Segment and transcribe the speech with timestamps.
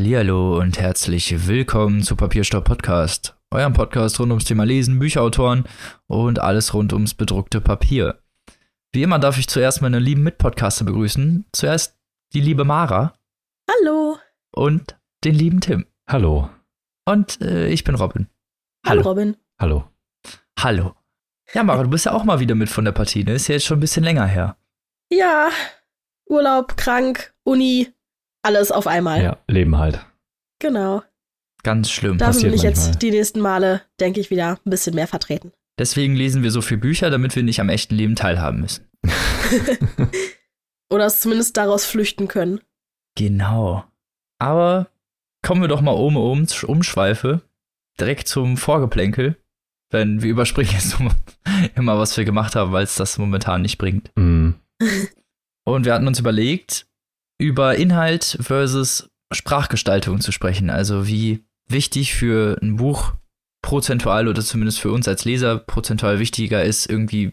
[0.00, 5.64] Hallihallo und herzlich willkommen zu Papierstopp Podcast, eurem Podcast rund ums Thema Lesen, Bücherautoren
[6.06, 8.22] und alles rund ums bedruckte Papier.
[8.94, 11.44] Wie immer darf ich zuerst meine lieben Mitpodcaster begrüßen.
[11.52, 11.98] Zuerst
[12.32, 13.12] die liebe Mara.
[13.70, 14.16] Hallo.
[14.52, 15.84] Und den lieben Tim.
[16.08, 16.48] Hallo.
[17.04, 18.26] Und äh, ich bin Robin.
[18.86, 19.00] Hallo.
[19.00, 19.36] Hallo Robin.
[19.60, 19.84] Hallo.
[20.58, 20.94] Hallo.
[21.52, 23.34] Ja, Mara, du bist ja auch mal wieder mit von der Partie, ne?
[23.34, 24.56] Ist ja jetzt schon ein bisschen länger her.
[25.12, 25.50] Ja.
[26.26, 27.92] Urlaub, krank, Uni,
[28.42, 29.22] alles auf einmal.
[29.22, 30.04] Ja, Leben halt.
[30.60, 31.02] Genau.
[31.62, 32.18] Ganz schlimm.
[32.18, 35.52] Da bin ich jetzt die nächsten Male, denke ich, wieder ein bisschen mehr vertreten.
[35.78, 38.86] Deswegen lesen wir so viele Bücher, damit wir nicht am echten Leben teilhaben müssen.
[40.90, 42.60] Oder es zumindest daraus flüchten können.
[43.16, 43.84] Genau.
[44.38, 44.88] Aber
[45.42, 47.42] kommen wir doch mal um, um umschweife.
[47.98, 49.36] Direkt zum Vorgeplänkel.
[49.90, 50.96] Wenn wir überspringen jetzt
[51.74, 54.10] immer, was wir gemacht haben, weil es das momentan nicht bringt.
[54.16, 54.52] Mm.
[55.64, 56.86] Und wir hatten uns überlegt,
[57.40, 60.70] über Inhalt versus Sprachgestaltung zu sprechen.
[60.70, 63.14] Also wie wichtig für ein Buch
[63.62, 67.30] prozentual oder zumindest für uns als Leser prozentual wichtiger ist, irgendwie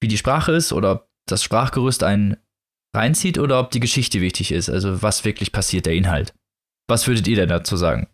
[0.00, 2.36] wie die Sprache ist oder ob das Sprachgerüst einen
[2.94, 4.70] reinzieht oder ob die Geschichte wichtig ist.
[4.70, 6.34] Also was wirklich passiert, der Inhalt.
[6.88, 8.08] Was würdet ihr denn dazu sagen?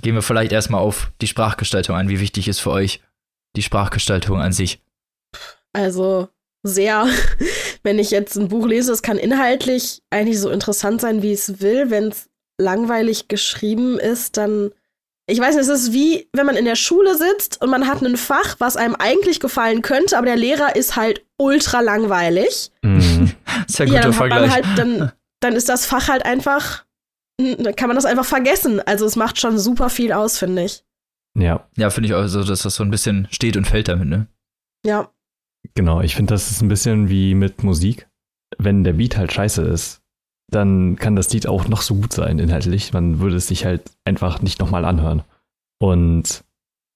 [0.00, 2.08] Gehen wir vielleicht erstmal auf die Sprachgestaltung ein.
[2.08, 3.02] Wie wichtig ist für euch
[3.56, 4.82] die Sprachgestaltung an sich?
[5.72, 6.28] Also
[6.62, 7.06] sehr,
[7.82, 11.60] wenn ich jetzt ein Buch lese, es kann inhaltlich eigentlich so interessant sein, wie es
[11.60, 11.90] will.
[11.90, 12.28] Wenn es
[12.58, 14.70] langweilig geschrieben ist, dann.
[15.26, 18.02] Ich weiß nicht, es ist wie, wenn man in der Schule sitzt und man hat
[18.02, 22.72] ein Fach, was einem eigentlich gefallen könnte, aber der Lehrer ist halt ultra langweilig.
[22.82, 23.30] Mhm.
[23.68, 24.50] Sehr guter ja, dann Vergleich.
[24.50, 26.84] Halt, dann, dann ist das Fach halt einfach,
[27.38, 28.80] dann kann man das einfach vergessen.
[28.80, 30.84] Also es macht schon super viel aus, finde ich.
[31.38, 31.68] Ja.
[31.76, 34.26] Ja, finde ich auch so, dass das so ein bisschen steht und fällt damit, ne?
[34.84, 35.12] Ja.
[35.74, 38.08] Genau, ich finde, das ist ein bisschen wie mit Musik.
[38.58, 40.02] Wenn der Beat halt scheiße ist,
[40.50, 42.92] dann kann das Lied auch noch so gut sein inhaltlich.
[42.92, 45.22] Man würde es sich halt einfach nicht nochmal anhören.
[45.80, 46.44] Und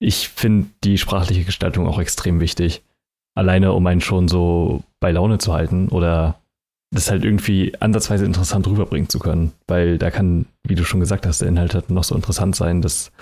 [0.01, 2.83] ich finde die sprachliche Gestaltung auch extrem wichtig.
[3.37, 6.41] Alleine, um einen schon so bei Laune zu halten oder
[6.91, 9.53] das halt irgendwie ansatzweise interessant rüberbringen zu können.
[9.67, 12.83] Weil da kann, wie du schon gesagt hast, der Inhalt halt noch so interessant sein,
[12.83, 13.13] dass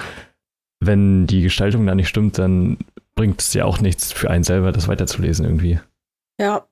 [0.87, 2.79] wenn die Gestaltung da nicht stimmt, dann
[3.15, 5.81] bringt es ja auch nichts für einen selber, das weiterzulesen irgendwie.
[6.41, 6.67] Ja.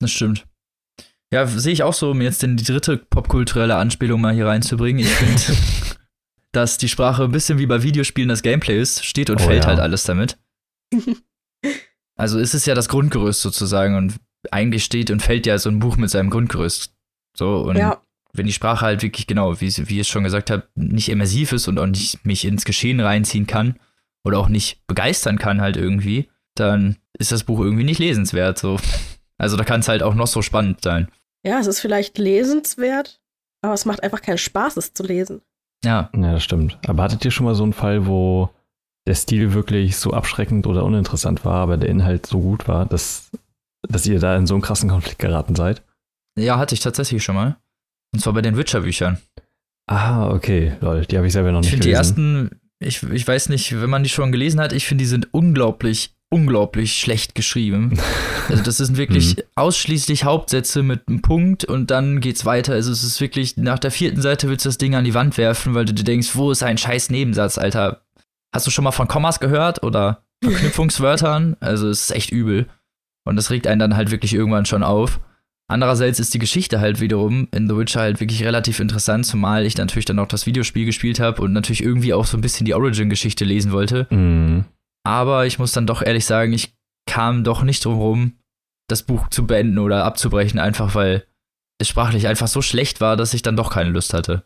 [0.00, 0.46] Das stimmt.
[1.32, 5.02] Ja, sehe ich auch so, um jetzt in die dritte popkulturelle Anspielung mal hier reinzubringen.
[5.02, 5.58] Ich finde,
[6.52, 9.04] dass die Sprache ein bisschen wie bei Videospielen das Gameplay ist.
[9.04, 9.70] Steht und oh, fällt ja.
[9.70, 10.38] halt alles damit.
[12.16, 14.16] also ist es ja das Grundgerüst sozusagen und
[14.50, 16.94] eigentlich steht und fällt ja so ein Buch mit seinem Grundgerüst.
[17.36, 18.00] So, und ja.
[18.34, 21.52] Wenn die Sprache halt wirklich genau, wie, wie ich es schon gesagt habe, nicht immersiv
[21.52, 23.76] ist und auch nicht mich ins Geschehen reinziehen kann,
[24.24, 28.58] oder auch nicht begeistern kann halt irgendwie, dann ist das Buch irgendwie nicht lesenswert.
[28.58, 28.78] So.
[29.38, 31.08] Also da kann es halt auch noch so spannend sein.
[31.44, 33.20] Ja, es ist vielleicht lesenswert,
[33.60, 35.42] aber es macht einfach keinen Spaß, es zu lesen.
[35.84, 36.10] Ja.
[36.16, 36.78] Ja, das stimmt.
[36.86, 38.50] Aber hattet ihr schon mal so einen Fall, wo
[39.06, 43.30] der Stil wirklich so abschreckend oder uninteressant war, aber der Inhalt so gut war, dass,
[43.86, 45.82] dass ihr da in so einen krassen Konflikt geraten seid?
[46.38, 47.56] Ja, hatte ich tatsächlich schon mal.
[48.14, 49.18] Und zwar bei den Witcher-Büchern.
[49.86, 51.90] Ah, okay, lol, die habe ich selber noch nicht ich gelesen.
[51.90, 52.50] Die ersten
[52.84, 56.14] ich, ich weiß nicht, wenn man die schon gelesen hat, ich finde, die sind unglaublich,
[56.30, 57.98] unglaublich schlecht geschrieben.
[58.50, 59.42] Also das sind wirklich mhm.
[59.54, 62.74] ausschließlich Hauptsätze mit einem Punkt und dann geht's weiter.
[62.74, 65.38] Also es ist wirklich, nach der vierten Seite willst du das Ding an die Wand
[65.38, 68.02] werfen, weil du dir denkst, wo ist ein scheiß Nebensatz, Alter?
[68.52, 71.56] Hast du schon mal von Kommas gehört oder Verknüpfungswörtern?
[71.60, 72.66] Also es ist echt übel.
[73.26, 75.20] Und das regt einen dann halt wirklich irgendwann schon auf.
[75.66, 79.76] Andererseits ist die Geschichte halt wiederum in The Witcher halt wirklich relativ interessant, zumal ich
[79.76, 82.74] natürlich dann auch das Videospiel gespielt habe und natürlich irgendwie auch so ein bisschen die
[82.74, 84.06] Origin-Geschichte lesen wollte.
[84.10, 84.66] Mhm.
[85.06, 86.74] Aber ich muss dann doch ehrlich sagen, ich
[87.06, 88.32] kam doch nicht drum rum,
[88.88, 91.24] das Buch zu beenden oder abzubrechen, einfach weil
[91.80, 94.44] es sprachlich einfach so schlecht war, dass ich dann doch keine Lust hatte.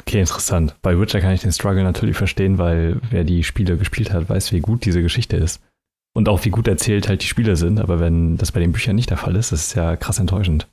[0.00, 0.76] Okay, interessant.
[0.80, 4.52] Bei Witcher kann ich den Struggle natürlich verstehen, weil wer die Spiele gespielt hat, weiß,
[4.52, 5.60] wie gut diese Geschichte ist
[6.14, 7.80] und auch wie gut erzählt halt die Spiele sind.
[7.80, 10.68] Aber wenn das bei den Büchern nicht der Fall ist, das ist ja krass enttäuschend.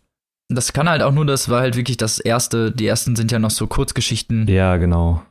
[0.50, 2.72] Das kann halt auch nur, das war halt wirklich das erste.
[2.72, 4.48] Die ersten sind ja noch so Kurzgeschichten.
[4.48, 5.24] Ja, genau.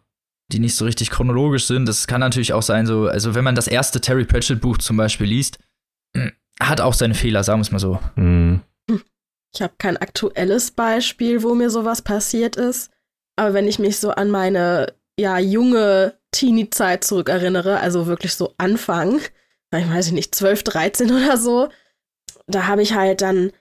[0.52, 1.87] Die nicht so richtig chronologisch sind.
[1.87, 4.96] Das kann natürlich auch sein, so, also wenn man das erste Terry Pratchett Buch zum
[4.96, 5.58] Beispiel liest,
[6.61, 7.99] hat auch seine Fehler, sagen wir es mal so.
[8.16, 8.61] Mhm.
[9.54, 12.90] Ich habe kein aktuelles Beispiel, wo mir sowas passiert ist.
[13.37, 19.20] Aber wenn ich mich so an meine ja junge Teenie-Zeit zurückerinnere, also wirklich so Anfang,
[19.76, 21.69] ich weiß nicht, 12, 13 oder so.
[22.47, 23.53] Da habe ich halt dann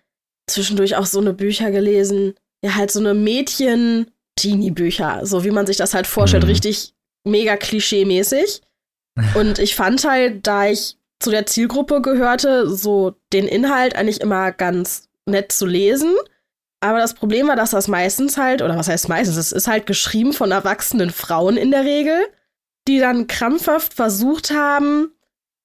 [0.48, 2.36] zwischendurch auch so eine Bücher gelesen.
[2.64, 6.50] Ja, halt so eine Mädchen-Teenie-Bücher, so wie man sich das halt vorstellt, mhm.
[6.50, 6.94] richtig
[7.26, 8.62] mega klischee-mäßig.
[9.36, 14.52] Und ich fand halt, da ich zu der Zielgruppe gehörte, so den Inhalt eigentlich immer
[14.52, 16.16] ganz nett zu lesen.
[16.80, 19.88] Aber das Problem war, dass das meistens halt, oder was heißt meistens, es ist halt
[19.88, 22.28] geschrieben von erwachsenen Frauen in der Regel,
[22.88, 25.12] die dann krampfhaft versucht haben,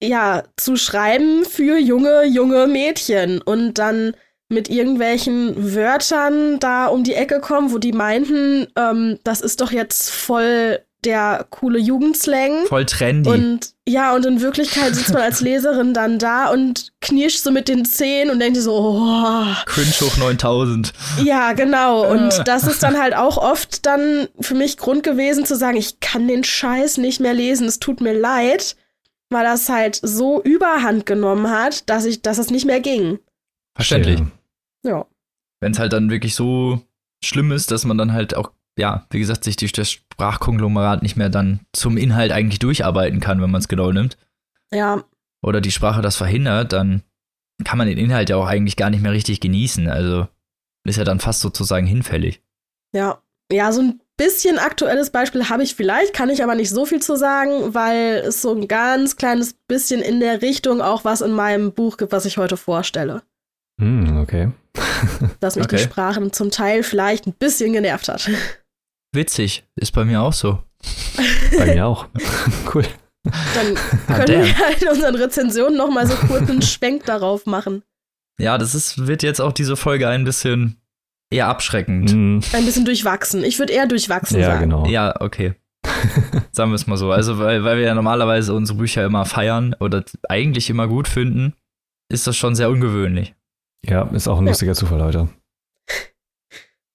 [0.02, 4.14] ja, zu schreiben für junge, junge Mädchen und dann
[4.48, 9.70] mit irgendwelchen Wörtern da um die Ecke kommen, wo die meinten, ähm, das ist doch
[9.70, 12.66] jetzt voll der coole Jugendslang.
[12.66, 13.28] Voll trendy.
[13.28, 17.68] Und ja, und in Wirklichkeit sitzt man als Leserin dann da und knirscht so mit
[17.68, 19.46] den Zähnen und denkt so, oh.
[19.66, 20.92] Cringe hoch 9000.
[21.24, 22.08] Ja, genau.
[22.08, 25.98] Und das ist dann halt auch oft dann für mich Grund gewesen zu sagen, ich
[26.00, 28.76] kann den Scheiß nicht mehr lesen, es tut mir leid,
[29.32, 33.18] weil das halt so überhand genommen hat, dass ich, dass es nicht mehr ging.
[33.74, 34.22] Verständlich.
[34.84, 35.06] Ja.
[35.60, 36.82] Wenn es halt dann wirklich so
[37.24, 41.16] schlimm ist, dass man dann halt auch ja, wie gesagt, sich durch das Sprachkonglomerat nicht
[41.16, 44.16] mehr dann zum Inhalt eigentlich durcharbeiten kann, wenn man es genau nimmt.
[44.72, 45.04] Ja.
[45.42, 47.02] Oder die Sprache das verhindert, dann
[47.64, 49.88] kann man den Inhalt ja auch eigentlich gar nicht mehr richtig genießen.
[49.88, 50.28] Also
[50.84, 52.42] ist ja dann fast sozusagen hinfällig.
[52.94, 53.22] Ja.
[53.50, 57.00] Ja, so ein bisschen aktuelles Beispiel habe ich vielleicht, kann ich aber nicht so viel
[57.02, 61.32] zu sagen, weil es so ein ganz kleines bisschen in der Richtung auch was in
[61.32, 63.22] meinem Buch gibt, was ich heute vorstelle.
[63.80, 64.50] Hm, okay.
[65.40, 65.76] Dass mich Okay.
[65.76, 68.30] die Sprachen zum Teil vielleicht ein bisschen genervt hat.
[69.14, 70.62] Witzig, ist bei mir auch so.
[71.58, 72.06] Bei mir auch.
[72.74, 72.84] cool.
[73.54, 73.76] Dann
[74.08, 77.82] Ah, können wir halt in unseren Rezensionen noch mal so kurz einen Schwenk darauf machen.
[78.40, 80.81] Ja, das ist, wird jetzt auch diese Folge ein bisschen
[81.32, 82.10] eher abschreckend.
[82.10, 83.42] Hm, Ein bisschen durchwachsen.
[83.44, 84.60] Ich würde eher durchwachsen ja, sagen.
[84.70, 84.86] genau.
[84.86, 85.54] Ja, okay.
[86.52, 87.10] Sagen wir es mal so.
[87.10, 91.54] Also, weil, weil wir ja normalerweise unsere Bücher immer feiern oder eigentlich immer gut finden,
[92.10, 93.34] ist das schon sehr ungewöhnlich.
[93.84, 94.50] Ja, ist auch ein Ja.
[94.52, 95.28] lustiger Zufall heute.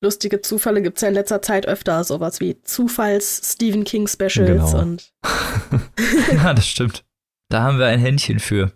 [0.01, 4.80] Lustige Zufälle gibt es ja in letzter Zeit öfter, sowas wie Zufalls-Stephen King-Specials Genau.
[4.80, 5.12] und
[6.31, 7.04] ja, das stimmt.
[7.50, 8.72] Da haben wir ein Händchen für.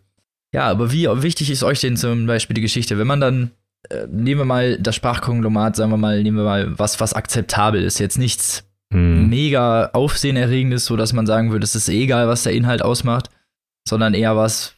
[0.53, 2.97] Ja, aber wie wichtig ist euch denn zum Beispiel die Geschichte?
[2.97, 3.51] Wenn man dann,
[3.89, 7.83] äh, nehmen wir mal das Sprachkonglomat, sagen wir mal, nehmen wir mal was, was akzeptabel
[7.83, 7.99] ist.
[7.99, 9.29] Jetzt nichts Hm.
[9.29, 13.29] mega aufsehenerregendes, so dass man sagen würde, es ist eh egal, was der Inhalt ausmacht,
[13.87, 14.75] sondern eher was,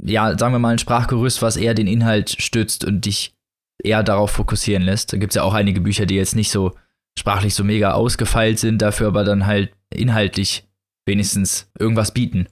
[0.00, 3.34] ja, sagen wir mal ein Sprachgerüst, was eher den Inhalt stützt und dich
[3.82, 5.12] eher darauf fokussieren lässt.
[5.12, 6.76] Da gibt es ja auch einige Bücher, die jetzt nicht so
[7.18, 10.68] sprachlich so mega ausgefeilt sind, dafür aber dann halt inhaltlich
[11.04, 12.46] wenigstens irgendwas bieten.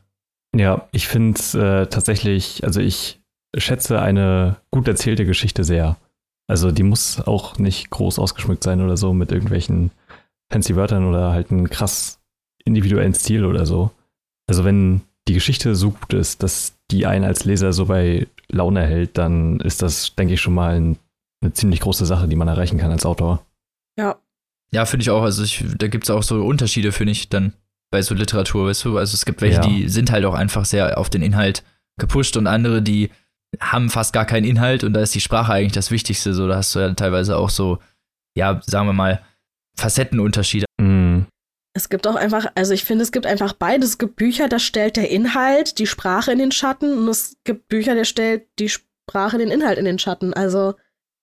[0.56, 3.20] Ja, ich finde es äh, tatsächlich, also ich
[3.56, 5.96] schätze eine gut erzählte Geschichte sehr.
[6.48, 9.90] Also die muss auch nicht groß ausgeschmückt sein oder so mit irgendwelchen
[10.52, 12.20] fancy Wörtern oder halt einen krass
[12.64, 13.90] individuellen Stil oder so.
[14.48, 18.82] Also wenn die Geschichte so gut ist, dass die einen als Leser so bei Laune
[18.86, 20.98] hält, dann ist das, denke ich, schon mal ein,
[21.42, 23.44] eine ziemlich große Sache, die man erreichen kann als Autor.
[23.98, 24.16] ja.
[24.72, 25.22] Ja, finde ich auch.
[25.22, 27.52] Also ich, da gibt es auch so Unterschiede, finde ich, dann
[27.92, 28.98] bei so Literatur, weißt du?
[28.98, 29.66] Also es gibt welche, Ja.
[29.66, 31.62] die sind halt auch einfach sehr auf den Inhalt
[32.00, 33.10] gepusht und andere, die
[33.60, 36.32] haben fast gar keinen Inhalt und da ist die Sprache eigentlich das Wichtigste.
[36.34, 37.78] So, da hast du ja teilweise auch so,
[38.36, 39.22] ja, sagen wir mal,
[39.78, 40.66] Facettenunterschiede.
[40.80, 41.22] Mm,
[41.74, 43.90] Es gibt auch einfach, also ich finde, es gibt einfach beides.
[43.90, 47.68] Es gibt Bücher, da stellt der Inhalt die Sprache in den Schatten und es gibt
[47.68, 50.32] Bücher, da stellt die Sprache den Inhalt in den Schatten.
[50.34, 50.74] Also,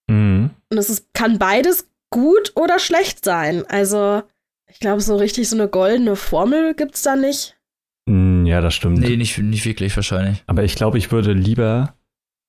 [0.07, 0.45] mm.
[0.69, 3.63] und es ist, kann beides gut oder schlecht sein.
[3.68, 4.21] Also,
[4.68, 7.57] ich glaube, so richtig so eine goldene Formel gibt's da nicht.
[8.06, 8.99] Mm, Ja, das stimmt.
[8.99, 10.44] Nee, nicht, nicht wirklich wahrscheinlich.
[10.45, 11.95] Aber ich glaube, ich würde lieber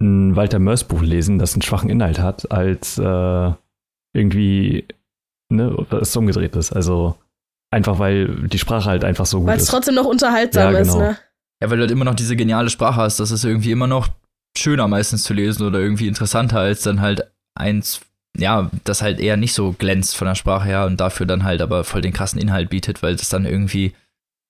[0.00, 3.52] ein Walter Mörs Buch lesen, das einen schwachen Inhalt hat, als äh,
[4.12, 4.86] irgendwie,
[5.50, 6.72] ne, was umgedreht ist.
[6.72, 7.16] Also
[7.70, 9.70] einfach, weil die Sprache halt einfach so gut Weil es ist.
[9.70, 11.00] trotzdem noch unterhaltsam Ja, ist, genau.
[11.08, 11.18] ne?
[11.62, 13.20] Ja, weil du halt immer noch diese geniale Sprache hast.
[13.20, 14.08] Das ist irgendwie immer noch
[14.56, 18.00] schöner meistens zu lesen oder irgendwie interessanter als dann halt eins,
[18.36, 21.60] ja, das halt eher nicht so glänzt von der Sprache her und dafür dann halt
[21.62, 23.94] aber voll den krassen Inhalt bietet, weil das dann irgendwie,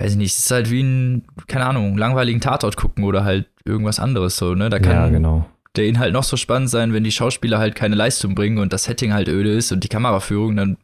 [0.00, 3.46] weiß ich nicht, es ist halt wie ein, keine Ahnung, langweiligen Tatort gucken oder halt
[3.64, 4.70] irgendwas anderes so, ne?
[4.70, 5.46] Da kann Ja, genau.
[5.76, 8.84] der Inhalt noch so spannend sein, wenn die Schauspieler halt keine Leistung bringen und das
[8.84, 10.76] Setting halt öde ist und die Kameraführung, dann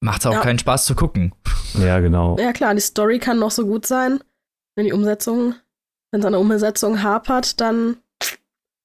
[0.00, 0.40] macht es auch Ja.
[0.40, 1.34] keinen Spaß zu gucken.
[1.78, 2.36] Ja, genau.
[2.38, 4.20] Ja, klar, die Story kann noch so gut sein.
[4.76, 5.54] Wenn die Umsetzung,
[6.10, 7.96] wenn es an der Umsetzung hapert, dann,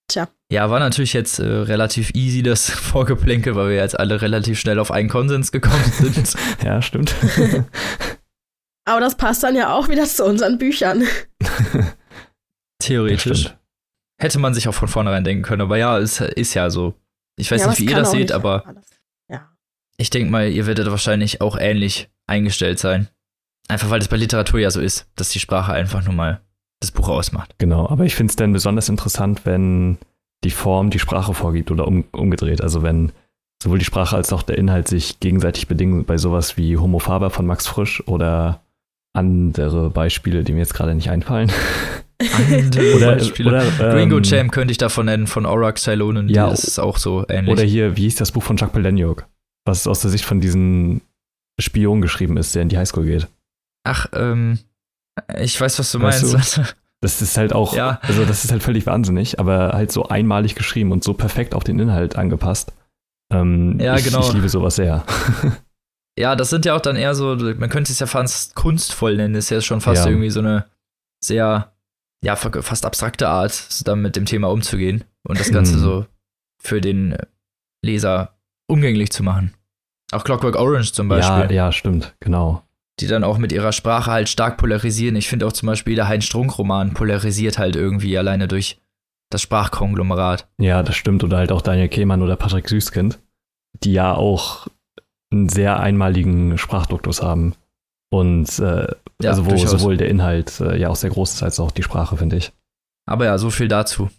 [0.09, 0.27] tja.
[0.51, 4.77] Ja, war natürlich jetzt äh, relativ easy, das Vorgeplänkel, weil wir jetzt alle relativ schnell
[4.77, 6.35] auf einen Konsens gekommen sind.
[6.63, 7.15] Ja, stimmt.
[8.85, 11.03] Aber das passt dann ja auch wieder zu unseren Büchern.
[12.79, 13.53] Theoretisch.
[14.17, 16.93] Hätte man sich auch von vornherein denken können, aber ja, es ist ja so.
[17.37, 18.63] Ich weiß Ja, nicht, wie ihr das seht, aber.
[19.29, 19.49] Ja.
[19.97, 23.09] ich denke mal, ihr werdet wahrscheinlich auch ähnlich eingestellt sein.
[23.67, 26.41] Einfach weil es bei Literatur ja so ist, dass die Sprache einfach nur mal
[26.79, 27.55] das Buch ausmacht.
[27.57, 29.97] Genau, aber ich finde es dann besonders interessant, wenn
[30.43, 32.61] die Form die Sprache vorgibt oder um, umgedreht.
[32.61, 33.11] Also wenn
[33.61, 37.31] sowohl die Sprache als auch der Inhalt sich gegenseitig bedingen bei sowas wie Homo Faber
[37.31, 38.61] von Max Frisch oder
[39.13, 41.51] andere Beispiele, die mir jetzt gerade nicht einfallen.
[42.95, 46.29] Oder- oder, ähm, Ringo Jam könnte ich davon nennen, von Aurak Cylonen.
[46.29, 47.51] Ja, das ist auch so ähnlich.
[47.51, 49.25] Oder hier, wie hieß das Buch von Chuck Palahniuk?
[49.65, 51.01] Was aus der Sicht von diesem
[51.59, 53.27] Spion geschrieben ist, der in die Highschool geht.
[53.83, 54.59] Ach, ähm,
[55.37, 56.75] ich weiß, was du Weißt meinst.
[57.01, 57.99] Das ist halt auch, Ja.
[58.01, 61.63] also das ist halt völlig wahnsinnig, aber halt so einmalig geschrieben und so perfekt auf
[61.63, 62.73] den Inhalt angepasst.
[63.31, 64.21] Ähm, Ja, ich, genau.
[64.21, 65.03] Ich liebe sowas sehr.
[66.17, 69.35] Ja, das sind ja auch dann eher so, man könnte es ja fast kunstvoll nennen,
[69.35, 70.09] ist ja schon fast Ja.
[70.09, 70.65] irgendwie so eine
[71.21, 71.73] sehr,
[72.25, 75.79] ja, fa- fast abstrakte Art, dann mit dem Thema umzugehen und das Ganze Mhm.
[75.79, 76.05] so
[76.61, 77.15] für den
[77.83, 78.35] Leser
[78.67, 79.53] umgänglich zu machen.
[80.11, 82.63] Auch Clockwork Orange zum Ja, Beispiel, ja, stimmt, genau.
[82.99, 85.15] die dann auch mit ihrer Sprache halt stark polarisieren.
[85.15, 88.79] Ich finde auch zum Beispiel der Heinz Strunk-Roman polarisiert halt irgendwie alleine durch
[89.31, 90.47] das Sprachkonglomerat.
[90.59, 91.23] Ja, das stimmt.
[91.23, 93.19] Oder halt auch Daniel Kehmann oder Patrick Süßkind,
[93.83, 94.67] die ja auch
[95.31, 97.55] einen sehr einmaligen Sprachduktus haben.
[98.09, 98.87] Und äh,
[99.21, 99.71] Ja, also wo durchaus.
[99.71, 102.51] sowohl der Inhalt äh, ja auch sehr groß ist, als auch die Sprache, finde ich.
[103.05, 104.09] Aber ja, so viel dazu.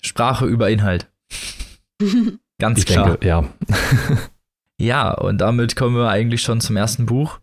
[0.00, 1.08] Sprache über Inhalt.
[2.58, 3.10] Ganz Ich klar.
[3.10, 3.44] denke, ja.
[4.80, 7.38] Ja, und damit kommen wir eigentlich schon zum ersten Buch,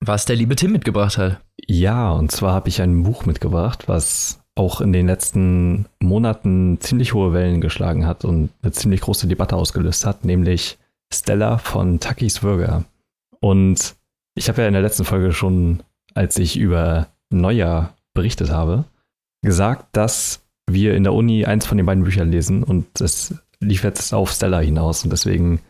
[0.00, 1.38] was der liebe Tim mitgebracht hat.
[1.66, 7.12] Ja, und zwar habe ich ein Buch mitgebracht, was auch in den letzten Monaten ziemlich
[7.12, 10.78] hohe Wellen geschlagen hat und eine ziemlich große Debatte ausgelöst hat, nämlich
[11.12, 12.84] Stella von Takis Würger.
[13.40, 13.94] Und
[14.38, 15.82] ich habe ja in der letzten Folge schon,
[16.14, 18.84] als ich über Neujahr berichtet habe,
[19.42, 23.82] gesagt, dass wir in der Uni eins von den beiden Büchern lesen und das lief
[23.84, 25.60] jetzt auf Stella hinaus und deswegen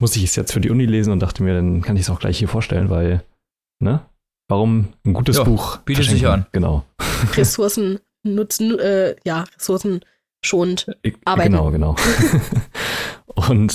[0.00, 2.10] muss ich es jetzt für die Uni lesen und dachte mir, dann kann ich es
[2.10, 3.24] auch gleich hier vorstellen, weil,
[3.80, 4.00] ne?
[4.48, 5.78] Warum ein gutes Ja, Buch?
[5.78, 6.46] bietet sich an.
[6.52, 6.84] Genau.
[7.34, 10.00] Ressourcen nutzen, äh, ja, Ressourcen
[10.44, 10.86] schonend.
[11.24, 11.52] Arbeiten.
[11.52, 11.96] Genau, genau.
[13.48, 13.74] und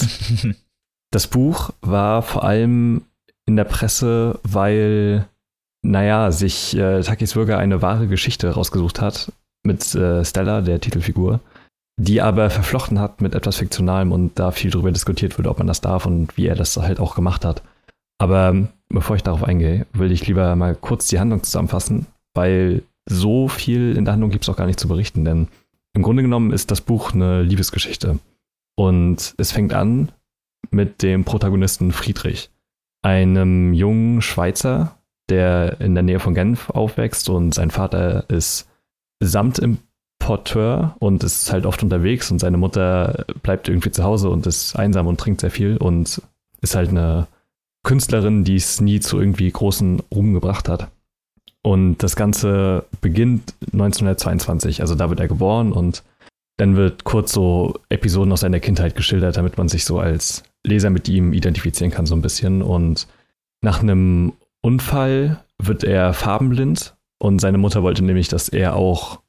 [1.11, 3.03] das Buch war vor allem
[3.45, 5.27] in der Presse, weil,
[5.81, 9.31] naja, sich äh, Takis Würger eine wahre Geschichte rausgesucht hat
[9.63, 11.39] mit äh, Stella, der Titelfigur,
[11.99, 15.67] die aber verflochten hat mit etwas Fiktionalem und da viel darüber diskutiert wurde, ob man
[15.67, 17.63] das darf und wie er das halt auch gemacht hat.
[18.19, 22.83] Aber ähm, bevor ich darauf eingehe, will ich lieber mal kurz die Handlung zusammenfassen, weil
[23.05, 25.47] so viel in der Handlung gibt es auch gar nicht zu berichten, denn
[25.93, 28.19] im Grunde genommen ist das Buch eine Liebesgeschichte.
[28.75, 30.11] Und es fängt an
[30.71, 32.49] mit dem Protagonisten Friedrich,
[33.03, 34.97] einem jungen Schweizer,
[35.29, 38.67] der in der Nähe von Genf aufwächst und sein Vater ist
[39.19, 44.75] Samtimporteur und ist halt oft unterwegs und seine Mutter bleibt irgendwie zu Hause und ist
[44.75, 46.21] einsam und trinkt sehr viel und
[46.61, 47.27] ist halt eine
[47.83, 50.89] Künstlerin, die es nie zu irgendwie großen Ruhm gebracht hat.
[51.61, 56.03] Und das Ganze beginnt 1922, also da wird er geboren und
[56.57, 60.89] dann wird kurz so Episoden aus seiner Kindheit geschildert, damit man sich so als Leser
[60.89, 62.61] mit ihm identifizieren kann, so ein bisschen.
[62.61, 63.07] Und
[63.61, 69.21] nach einem Unfall wird er farbenblind und seine Mutter wollte nämlich, dass er auch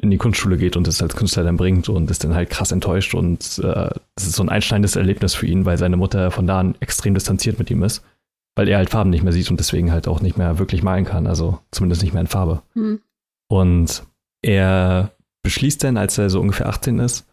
[0.00, 2.72] in die Kunstschule geht und es als Künstler dann bringt und ist dann halt krass
[2.72, 6.46] enttäuscht und äh, das ist so ein einschneidendes Erlebnis für ihn, weil seine Mutter von
[6.46, 8.02] da an extrem distanziert mit ihm ist,
[8.56, 11.04] weil er halt Farben nicht mehr sieht und deswegen halt auch nicht mehr wirklich malen
[11.04, 12.62] kann, also zumindest nicht mehr in Farbe.
[12.74, 13.00] Hm.
[13.48, 14.02] Und
[14.42, 15.12] er
[15.44, 17.26] beschließt dann, als er so ungefähr 18 ist,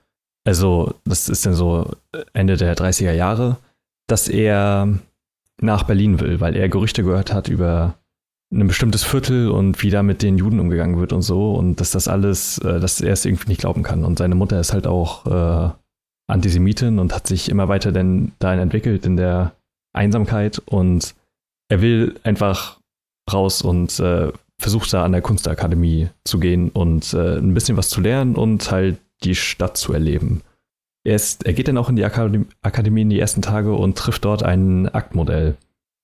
[0.46, 1.92] also das ist dann so
[2.34, 3.58] Ende der 30er Jahre,
[4.08, 4.88] dass er
[5.62, 7.96] nach Berlin will, weil er Gerüchte gehört hat über
[8.54, 11.92] ein bestimmtes Viertel und wie da mit den Juden umgegangen wird und so und dass
[11.92, 14.04] das alles, äh, dass er es irgendwie nicht glauben kann.
[14.04, 15.72] Und seine Mutter ist halt auch äh,
[16.28, 19.54] Antisemitin und hat sich immer weiter denn dahin entwickelt in der
[19.94, 21.16] Einsamkeit und
[21.70, 22.80] er will einfach
[23.32, 27.90] raus und äh, versucht da an der Kunstakademie zu gehen und äh, ein bisschen was
[27.90, 30.42] zu lernen und halt die Stadt zu erleben.
[31.04, 33.98] Er, ist, er geht dann auch in die Akademie, Akademie in die ersten Tage und
[33.98, 35.58] trifft dort ein Aktmodell,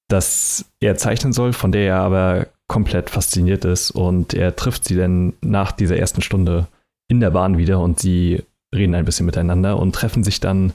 [0.08, 4.96] das er zeichnen soll, von der er aber komplett fasziniert ist und er trifft sie
[4.96, 6.68] dann nach dieser ersten Stunde
[7.08, 8.44] in der Bahn wieder und sie
[8.76, 10.74] reden ein bisschen miteinander und treffen sich dann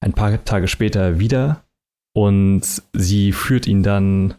[0.00, 1.62] ein paar Tage später wieder
[2.14, 4.34] und sie führt ihn dann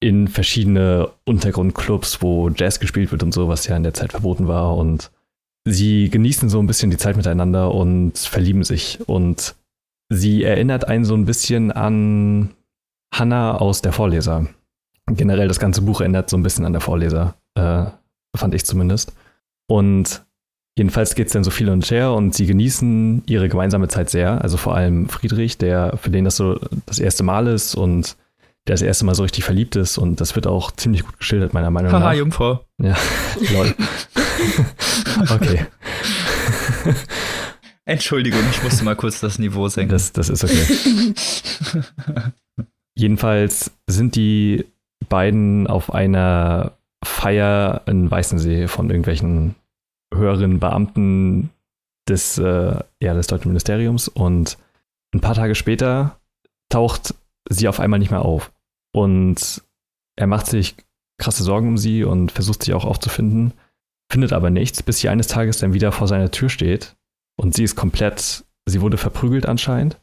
[0.00, 4.48] in verschiedene Untergrundclubs, wo Jazz gespielt wird und so, was ja in der Zeit verboten
[4.48, 4.76] war.
[4.76, 5.12] Und
[5.64, 8.98] sie genießen so ein bisschen die Zeit miteinander und verlieben sich.
[9.06, 9.54] Und
[10.08, 12.50] sie erinnert einen so ein bisschen an
[13.14, 14.46] Hannah aus der Vorleser.
[15.06, 17.84] Generell das ganze Buch erinnert so ein bisschen an der Vorleser, äh,
[18.36, 19.12] fand ich zumindest.
[19.68, 20.24] Und
[20.76, 24.42] jedenfalls geht es dann so viel und her und sie genießen ihre gemeinsame Zeit sehr.
[24.42, 28.16] Also vor allem Friedrich, der für den das so das erste Mal ist und
[28.66, 31.52] der das erste Mal so richtig verliebt ist und das wird auch ziemlich gut geschildert,
[31.52, 32.12] meiner Meinung Haha, nach.
[32.12, 32.60] Jungfrau.
[32.78, 32.96] Ja,
[33.52, 33.74] lol.
[35.30, 35.66] okay,
[37.84, 39.90] Entschuldigung, ich musste mal kurz das Niveau senken.
[39.90, 41.14] das, das ist okay.
[42.94, 44.66] Jedenfalls sind die
[45.08, 46.72] beiden auf einer
[47.04, 49.56] Feier in Weißensee von irgendwelchen
[50.14, 51.50] höheren Beamten
[52.08, 54.58] des, äh, ja, des deutschen Ministeriums und
[55.14, 56.20] ein paar Tage später
[56.68, 57.14] taucht
[57.48, 58.52] sie auf einmal nicht mehr auf.
[58.94, 59.62] Und
[60.16, 60.76] er macht sich
[61.18, 63.52] krasse Sorgen um sie und versucht sie auch aufzufinden,
[64.12, 66.96] findet aber nichts, bis sie eines Tages dann wieder vor seiner Tür steht
[67.40, 69.96] und sie ist komplett, sie wurde verprügelt anscheinend,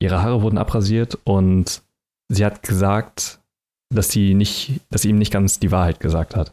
[0.00, 1.82] ihre Haare wurden abrasiert und
[2.28, 3.40] sie hat gesagt,
[3.88, 6.52] dass sie nicht, dass sie ihm nicht ganz die Wahrheit gesagt hat.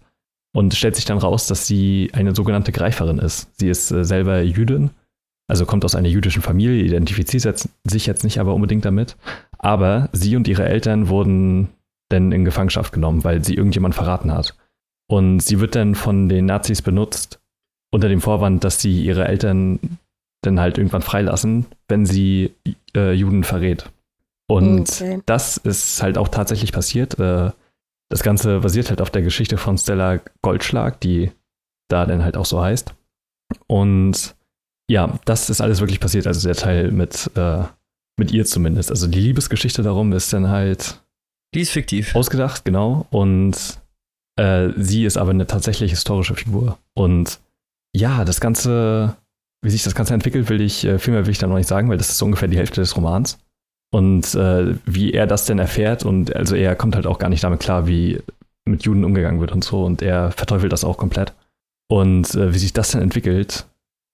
[0.53, 3.50] Und stellt sich dann raus, dass sie eine sogenannte Greiferin ist.
[3.58, 4.91] Sie ist äh, selber Jüdin,
[5.48, 9.18] also kommt aus einer jüdischen Familie, identifiziert sich jetzt nicht aber unbedingt damit.
[9.58, 11.70] Aber sie und ihre Eltern wurden
[12.10, 14.56] dann in Gefangenschaft genommen, weil sie irgendjemand verraten hat.
[15.12, 17.41] Und sie wird dann von den Nazis benutzt,
[17.91, 19.77] unter dem Vorwand, dass sie ihre Eltern
[20.41, 22.53] dann halt irgendwann freilassen, wenn sie
[22.96, 23.91] äh, Juden verrät.
[24.48, 25.22] Und okay.
[25.25, 27.20] das ist halt auch tatsächlich passiert.
[27.20, 27.51] Äh,
[28.10, 31.32] das Ganze basiert halt auf der Geschichte von Stella Goldschlag, die
[31.89, 32.94] da dann halt auch so heißt.
[33.68, 34.36] Und
[34.89, 37.63] ja, das ist alles wirklich passiert, also der Teil mit, äh,
[38.18, 38.89] mit ihr zumindest.
[38.91, 41.01] Also die Liebesgeschichte darum ist dann halt.
[41.53, 42.15] Die ist fiktiv.
[42.15, 43.08] Ausgedacht, genau.
[43.10, 43.80] Und
[44.41, 46.79] äh, sie ist aber eine tatsächlich historische Figur.
[46.95, 47.39] Und
[47.95, 49.15] ja, das Ganze,
[49.62, 51.67] wie sich das Ganze entwickelt, will ich, äh, viel mehr will ich da noch nicht
[51.67, 53.38] sagen, weil das ist so ungefähr die Hälfte des Romans.
[53.93, 57.43] Und äh, wie er das denn erfährt, und also er kommt halt auch gar nicht
[57.43, 58.19] damit klar, wie
[58.65, 61.33] mit Juden umgegangen wird und so, und er verteufelt das auch komplett.
[61.88, 63.67] Und äh, wie sich das dann entwickelt,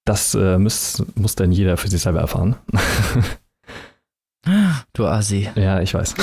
[0.03, 2.55] das äh, muss, muss dann jeder für sich selber erfahren.
[4.93, 5.50] du Asi.
[5.55, 6.15] Ja, ich weiß.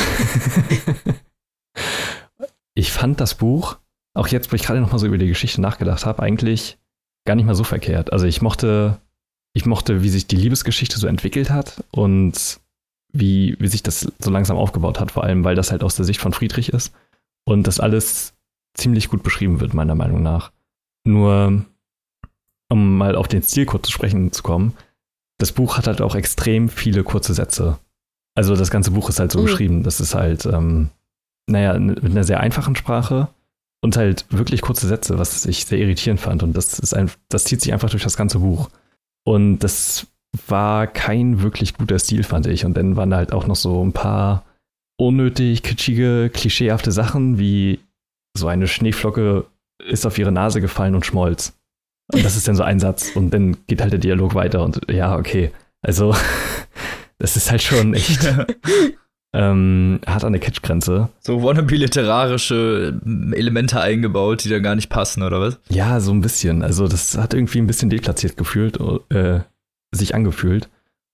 [2.75, 3.79] ich fand das Buch,
[4.15, 6.79] auch jetzt, wo ich gerade noch mal so über die Geschichte nachgedacht habe, eigentlich
[7.27, 8.13] gar nicht mal so verkehrt.
[8.13, 9.01] Also ich mochte,
[9.55, 12.61] ich mochte, wie sich die Liebesgeschichte so entwickelt hat und
[13.13, 16.05] wie, wie sich das so langsam aufgebaut hat, vor allem, weil das halt aus der
[16.05, 16.93] Sicht von Friedrich ist
[17.45, 18.35] und das alles
[18.75, 20.53] ziemlich gut beschrieben wird, meiner Meinung nach.
[21.05, 21.65] Nur,
[22.69, 24.75] um mal auf den Stil kurz zu sprechen zu kommen,
[25.39, 27.79] das Buch hat halt auch extrem viele kurze Sätze.
[28.37, 29.47] Also das ganze Buch ist halt so mhm.
[29.47, 30.91] geschrieben, das ist halt, ähm,
[31.47, 33.29] naja, mit einer sehr einfachen Sprache
[33.85, 36.43] und halt wirklich kurze Sätze, was ich sehr irritierend fand.
[36.43, 38.71] Und das ist ein, das zieht sich einfach durch das ganze Buch.
[39.27, 40.07] Und das
[40.47, 42.65] war kein wirklich guter Stil, fand ich.
[42.65, 44.47] Und dann waren da halt auch noch so ein paar
[44.97, 47.79] unnötig kitschige, klischeehafte Sachen, wie
[48.35, 49.45] so eine Schneeflocke
[49.87, 51.53] ist auf ihre Nase gefallen und schmolz.
[52.11, 54.81] Und das ist dann so ein Satz und dann geht halt der Dialog weiter und
[54.91, 55.51] ja, okay.
[55.83, 56.17] Also,
[57.19, 58.27] das ist halt schon echt
[59.35, 61.09] ähm, hart an der Kitschgrenze.
[61.21, 63.01] So wannabe-literarische
[63.33, 65.59] Elemente eingebaut, die da gar nicht passen, oder was?
[65.69, 66.63] Ja, so ein bisschen.
[66.63, 68.79] Also, das hat irgendwie ein bisschen deplatziert gefühlt,
[69.11, 69.41] äh,
[69.93, 70.69] sich angefühlt.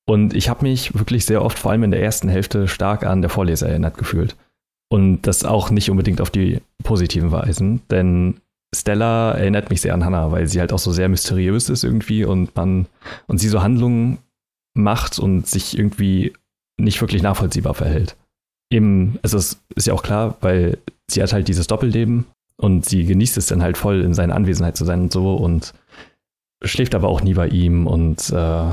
[0.07, 3.23] Und ich habe mich wirklich sehr oft, vor allem in der ersten Hälfte, stark an
[3.23, 4.37] der Vorleser erinnert gefühlt.
[4.91, 8.41] Und das auch nicht unbedingt auf die positiven Weisen, denn
[8.75, 12.25] Stella erinnert mich sehr an Hannah, weil sie halt auch so sehr mysteriös ist irgendwie
[12.25, 12.87] und man
[13.27, 14.19] und sie so Handlungen
[14.75, 16.33] macht und sich irgendwie
[16.81, 18.17] nicht wirklich nachvollziehbar verhält.
[18.73, 20.79] Eben, also es ist ja auch klar, weil
[21.11, 24.77] sie hat halt dieses Doppelleben und sie genießt es dann halt voll in seiner Anwesenheit
[24.77, 25.75] zu sein und so und
[26.63, 28.71] schläft aber auch nie bei ihm und äh,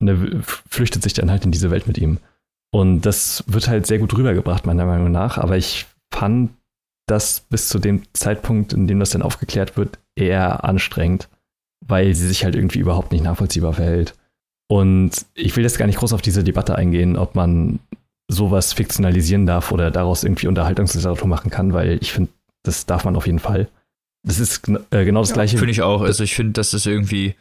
[0.00, 2.18] ne, flüchtet sich dann halt in diese Welt mit ihm.
[2.72, 5.38] Und das wird halt sehr gut rübergebracht, meiner Meinung nach.
[5.38, 6.50] Aber ich fand
[7.06, 11.28] das bis zu dem Zeitpunkt, in dem das dann aufgeklärt wird, eher anstrengend,
[11.86, 14.14] weil sie sich halt irgendwie überhaupt nicht nachvollziehbar verhält.
[14.68, 17.80] Und ich will jetzt gar nicht groß auf diese Debatte eingehen, ob man
[18.28, 22.30] sowas fiktionalisieren darf oder daraus irgendwie Unterhaltungsliteratur machen kann, weil ich finde,
[22.62, 23.68] das darf man auf jeden Fall.
[24.26, 25.58] Das ist äh, genau das ja, gleiche.
[25.58, 26.00] Finde ich auch.
[26.00, 27.34] Also ich finde, das ist irgendwie,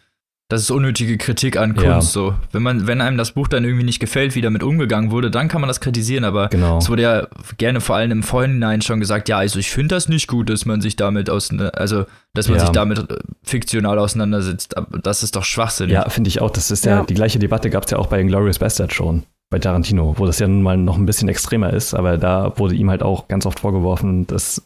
[0.53, 1.85] das ist unnötige Kritik an Kunst.
[1.85, 2.01] Ja.
[2.01, 5.31] So, wenn man, wenn einem das Buch dann irgendwie nicht gefällt, wie damit umgegangen wurde,
[5.31, 6.23] dann kann man das kritisieren.
[6.23, 6.77] Aber genau.
[6.77, 10.09] es wurde ja gerne vor allem im Vorhinein schon gesagt, ja, also ich finde das
[10.09, 12.65] nicht gut, dass man sich damit aus, also dass man ja.
[12.65, 14.75] sich damit äh, fiktional auseinandersetzt.
[15.01, 15.89] Das ist doch Schwachsinn.
[15.89, 16.51] Ja, finde ich auch.
[16.51, 19.59] Das ist ja, die gleiche Debatte gab es ja auch bei Glorious Bastard schon bei
[19.59, 22.89] Tarantino, wo das ja nun mal noch ein bisschen extremer ist, aber da wurde ihm
[22.89, 24.63] halt auch ganz oft vorgeworfen, dass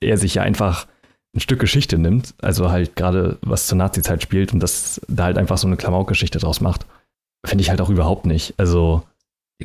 [0.00, 0.86] er sich ja einfach
[1.36, 5.38] ein Stück Geschichte nimmt, also halt gerade was zur Nazi-Zeit spielt und das da halt
[5.38, 6.86] einfach so eine Klamauk-Geschichte draus macht,
[7.44, 8.54] finde ich halt auch überhaupt nicht.
[8.56, 9.02] Also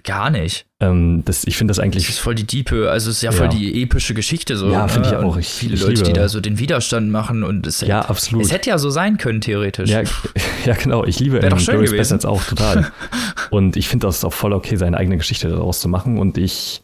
[0.03, 0.67] Gar nicht.
[0.79, 2.05] Ähm, das, ich finde das eigentlich.
[2.05, 3.51] Das ist voll die diepe, also es ist ja voll ja.
[3.51, 4.71] die epische Geschichte so.
[4.71, 5.35] Ja, finde ich auch.
[5.35, 6.05] Ich, viele ich Leute, liebe.
[6.05, 8.45] die da so den Widerstand machen und es ja, absolut.
[8.45, 9.89] Es hätte ja so sein können, theoretisch.
[9.89, 10.03] Ja,
[10.65, 11.03] ja genau.
[11.03, 11.97] Ich liebe Wäre doch schön gewesen.
[11.97, 12.89] Bastards auch total.
[13.49, 16.19] und ich finde das auch voll okay, seine eigene Geschichte daraus zu machen.
[16.19, 16.83] Und ich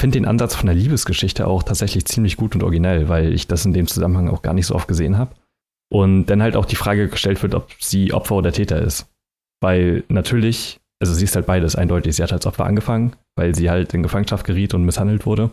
[0.00, 3.64] finde den Ansatz von der Liebesgeschichte auch tatsächlich ziemlich gut und originell, weil ich das
[3.64, 5.34] in dem Zusammenhang auch gar nicht so oft gesehen habe.
[5.88, 9.06] Und dann halt auch die Frage gestellt wird, ob sie Opfer oder Täter ist.
[9.60, 12.16] Weil natürlich, also sie ist halt beides eindeutig.
[12.16, 15.50] Sie hat als Opfer angefangen, weil sie halt in Gefangenschaft geriet und misshandelt wurde,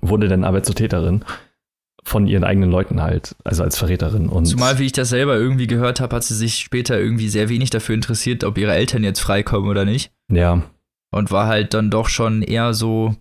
[0.00, 1.24] wurde dann aber zur Täterin.
[2.08, 4.28] von ihren eigenen Leuten halt, also als Verräterin.
[4.28, 7.48] Und Zumal, wie ich das selber irgendwie gehört habe, hat sie sich später irgendwie sehr
[7.48, 10.10] wenig dafür interessiert, ob ihre Eltern jetzt freikommen oder nicht.
[10.32, 10.62] Ja.
[11.10, 13.14] Und war halt dann doch schon eher so,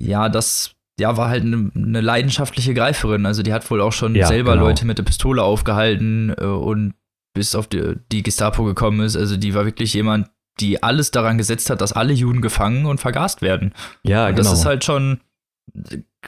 [0.00, 3.26] ja, das, ja, war halt eine, eine leidenschaftliche Greiferin.
[3.26, 4.66] Also die hat wohl auch schon Ja, selber genau.
[4.66, 6.94] Leute mit der Pistole aufgehalten äh, und
[7.34, 9.16] bis auf die, die Gestapo gekommen ist.
[9.16, 13.00] Also die war wirklich jemand, die alles daran gesetzt hat, dass alle Juden gefangen und
[13.00, 13.72] vergast werden.
[14.02, 14.50] Ja, und genau.
[14.50, 15.20] das ist halt schon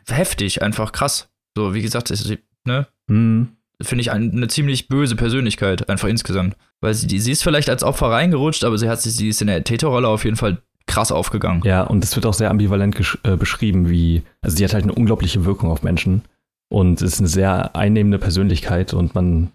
[0.09, 1.29] heftig, einfach krass.
[1.57, 3.49] So, wie gesagt, das ist, ne, Hm.
[3.83, 6.57] finde ich ein, eine ziemlich böse Persönlichkeit, einfach insgesamt.
[6.81, 9.41] Weil sie, die, sie ist vielleicht als Opfer reingerutscht, aber sie hat sich, sie ist
[9.41, 11.63] in der Täterrolle auf jeden Fall krass aufgegangen.
[11.65, 14.95] Ja, und es wird auch sehr ambivalent äh, beschrieben, wie, also sie hat halt eine
[14.95, 16.23] unglaubliche Wirkung auf Menschen
[16.71, 19.53] und ist eine sehr einnehmende Persönlichkeit und man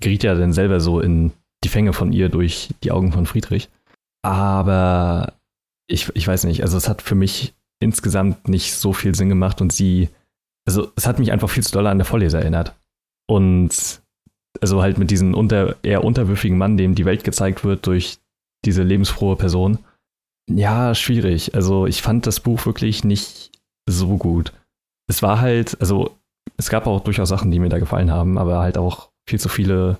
[0.00, 1.32] geriet ja dann selber so in
[1.64, 3.68] die Fänge von ihr durch die Augen von Friedrich.
[4.22, 5.34] Aber
[5.88, 9.60] ich, ich weiß nicht, also es hat für mich insgesamt nicht so viel Sinn gemacht
[9.60, 10.08] und sie,
[10.66, 12.74] also es hat mich einfach viel zu doll an der Vorleser erinnert.
[13.28, 14.00] Und
[14.60, 18.18] also halt mit diesem unter, eher unterwürfigen Mann, dem die Welt gezeigt wird durch
[18.64, 19.78] diese lebensfrohe Person.
[20.50, 21.54] Ja, schwierig.
[21.54, 23.50] Also ich fand das Buch wirklich nicht
[23.88, 24.52] so gut.
[25.08, 26.16] Es war halt, also
[26.56, 29.48] es gab auch durchaus Sachen, die mir da gefallen haben, aber halt auch viel zu
[29.48, 29.98] viele,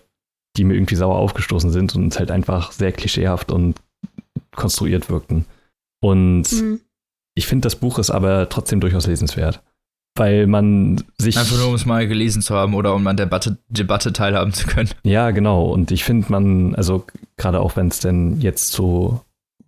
[0.56, 3.76] die mir irgendwie sauer aufgestoßen sind und halt einfach sehr klischeehaft und
[4.54, 5.44] konstruiert wirkten.
[6.02, 6.80] Und Mhm.
[7.34, 9.62] ich finde, das Buch ist aber trotzdem durchaus lesenswert.
[10.18, 11.36] Weil man sich.
[11.36, 14.52] Einfach nur, um es mal gelesen zu haben oder um an der Debatte, Debatte teilhaben
[14.54, 14.88] zu können.
[15.02, 15.66] Ja, genau.
[15.66, 17.04] Und ich finde, man, also
[17.36, 19.20] gerade auch wenn es denn jetzt so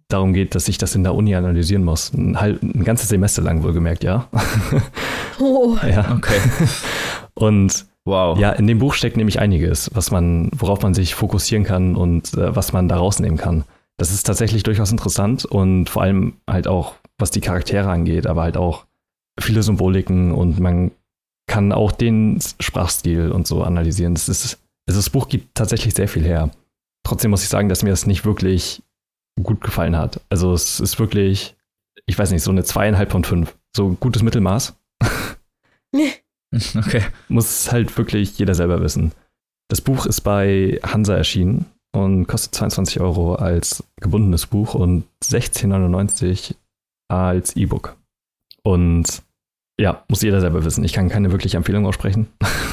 [0.09, 3.43] darum geht, dass ich das in der Uni analysieren muss, ein, halb, ein ganzes Semester
[3.43, 4.29] lang wohlgemerkt, ja.
[5.41, 6.17] Oh, ja.
[6.17, 6.41] Okay.
[7.35, 8.39] Und Wow.
[8.39, 12.33] ja, in dem Buch steckt nämlich einiges, was man, worauf man sich fokussieren kann und
[12.33, 13.65] äh, was man da rausnehmen kann.
[13.99, 18.43] Das ist tatsächlich durchaus interessant und vor allem halt auch, was die Charaktere angeht, aber
[18.43, 18.87] halt auch
[19.39, 20.91] viele Symboliken und man
[21.47, 24.15] kann auch den Sprachstil und so analysieren.
[24.15, 26.51] Das ist, also das Buch gibt tatsächlich sehr viel her.
[27.05, 28.83] Trotzdem muss ich sagen, dass mir das nicht wirklich
[29.43, 30.21] gut gefallen hat.
[30.29, 31.57] Also es ist wirklich,
[32.07, 33.57] ich weiß nicht, so eine zweieinhalb von fünf.
[33.75, 34.77] So gutes Mittelmaß.
[36.51, 37.03] Okay.
[37.29, 39.13] Muss halt wirklich jeder selber wissen.
[39.71, 46.55] Das Buch ist bei Hansa erschienen und kostet 22 Euro als gebundenes Buch und 16,99
[47.11, 47.97] als E-Book.
[48.63, 49.23] Und
[49.81, 50.85] ja, muss jeder selber wissen.
[50.85, 52.29] Ich kann keine wirkliche Empfehlung aussprechen.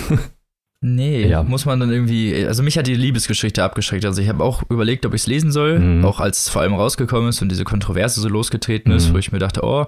[0.82, 1.42] Nee, Ja.
[1.44, 4.06] muss man dann irgendwie, also mich hat die Liebesgeschichte abgeschreckt.
[4.06, 6.06] Also ich habe auch überlegt, ob ich es lesen soll, Mhm.
[6.06, 9.14] auch als es vor allem rausgekommen ist und diese Kontroverse so losgetreten ist, Mhm.
[9.14, 9.86] wo ich mir dachte, oh,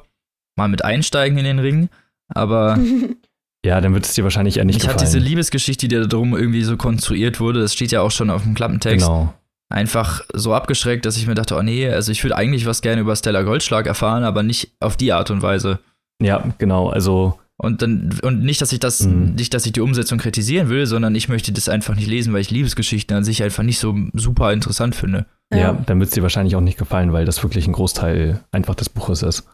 [0.58, 1.90] mal mit einsteigen in den Ring.
[2.34, 2.78] Aber
[3.66, 5.06] Ja, dann wird es dir wahrscheinlich eher nicht hat gefallen.
[5.06, 8.44] diese Liebesgeschichte, die da drum irgendwie so konstruiert wurde, das steht ja auch schon auf
[8.44, 9.34] dem Klappentext, Genau.
[9.70, 13.02] einfach so abgeschreckt, dass ich mir dachte, oh nee, also ich würde eigentlich was gerne
[13.02, 15.80] über Stella Goldschlag erfahren, aber nicht auf die Art und Weise.
[16.22, 16.90] Ja, genau.
[16.90, 19.34] Also, Und dann, und nicht, dass ich das, Mhm.
[19.36, 22.42] nicht, dass ich die Umsetzung kritisieren will, sondern ich möchte das einfach nicht lesen, weil
[22.42, 25.26] ich Liebesgeschichten an sich einfach nicht so super interessant finde.
[25.52, 28.76] ja, dann wird es dir wahrscheinlich auch nicht gefallen, weil das wirklich ein Großteil einfach
[28.76, 29.48] des Buches ist.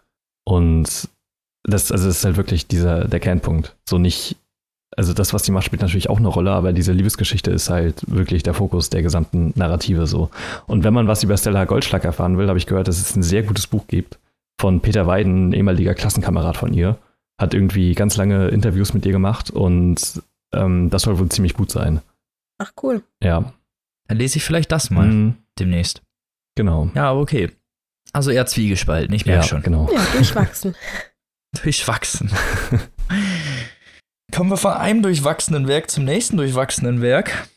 [0.43, 1.07] Und
[1.63, 3.75] das, also das ist halt wirklich dieser, der Kernpunkt.
[3.87, 4.35] So nicht,
[4.97, 8.01] also das, was die macht, spielt natürlich auch eine Rolle, aber diese Liebesgeschichte ist halt
[8.07, 10.29] wirklich der Fokus der gesamten Narrative so.
[10.67, 13.23] Und wenn man was über Stella Goldschlag erfahren will, habe ich gehört, dass es ein
[13.23, 14.19] sehr gutes Buch gibt
[14.59, 16.97] von Peter Weiden, ein ehemaliger Klassenkamerad von ihr.
[17.39, 20.21] Hat irgendwie ganz lange Interviews mit ihr gemacht und
[20.53, 22.01] ähm, das soll wohl ziemlich gut sein.
[22.59, 23.03] Ach cool.
[23.23, 23.53] Ja.
[24.07, 26.01] Dann lese ich vielleicht das mal Mhm, demnächst.
[26.55, 26.89] genau.
[26.93, 27.51] Ja, okay.
[28.11, 29.63] Also eher zwiegespalten, ich merke Ja, schon.
[29.63, 29.89] genau.
[29.91, 30.75] Ja, durchwachsen.
[31.63, 32.31] Durchwachsen.
[34.33, 37.47] Kommen wir von einem durchwachsenen Werk zum nächsten durchwachsenen Werk.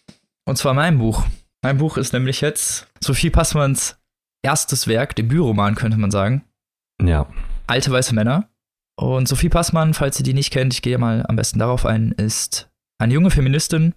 [0.47, 1.25] Und zwar mein Buch.
[1.63, 3.99] Mein Buch ist nämlich jetzt Sophie Passmanns
[4.45, 6.45] erstes Werk, Debütroman könnte man sagen.
[7.03, 7.27] Ja.
[7.67, 8.49] Alte weiße Männer.
[8.99, 12.13] Und Sophie Passmann, falls ihr die nicht kennt, ich gehe mal am besten darauf ein,
[12.13, 13.95] ist eine junge Feministin,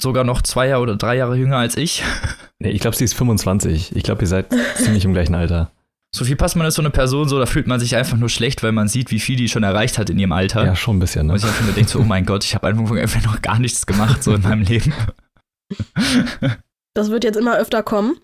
[0.00, 2.02] sogar noch zwei Jahre oder drei Jahre jünger als ich.
[2.58, 3.96] Nee, ich glaube, sie ist 25.
[3.96, 5.72] Ich glaube, ihr seid ziemlich im gleichen Alter.
[6.14, 8.70] Sophie Passmann ist so eine Person, so da fühlt man sich einfach nur schlecht, weil
[8.70, 10.64] man sieht, wie viel die schon erreicht hat in ihrem Alter.
[10.64, 11.32] Ja, schon ein bisschen, ne?
[11.32, 13.58] Und ich einfach nur denke so, oh mein Gott, ich habe einfach einfach noch gar
[13.58, 14.94] nichts gemacht so in meinem Leben.
[16.94, 18.14] Das wird jetzt immer öfter kommen.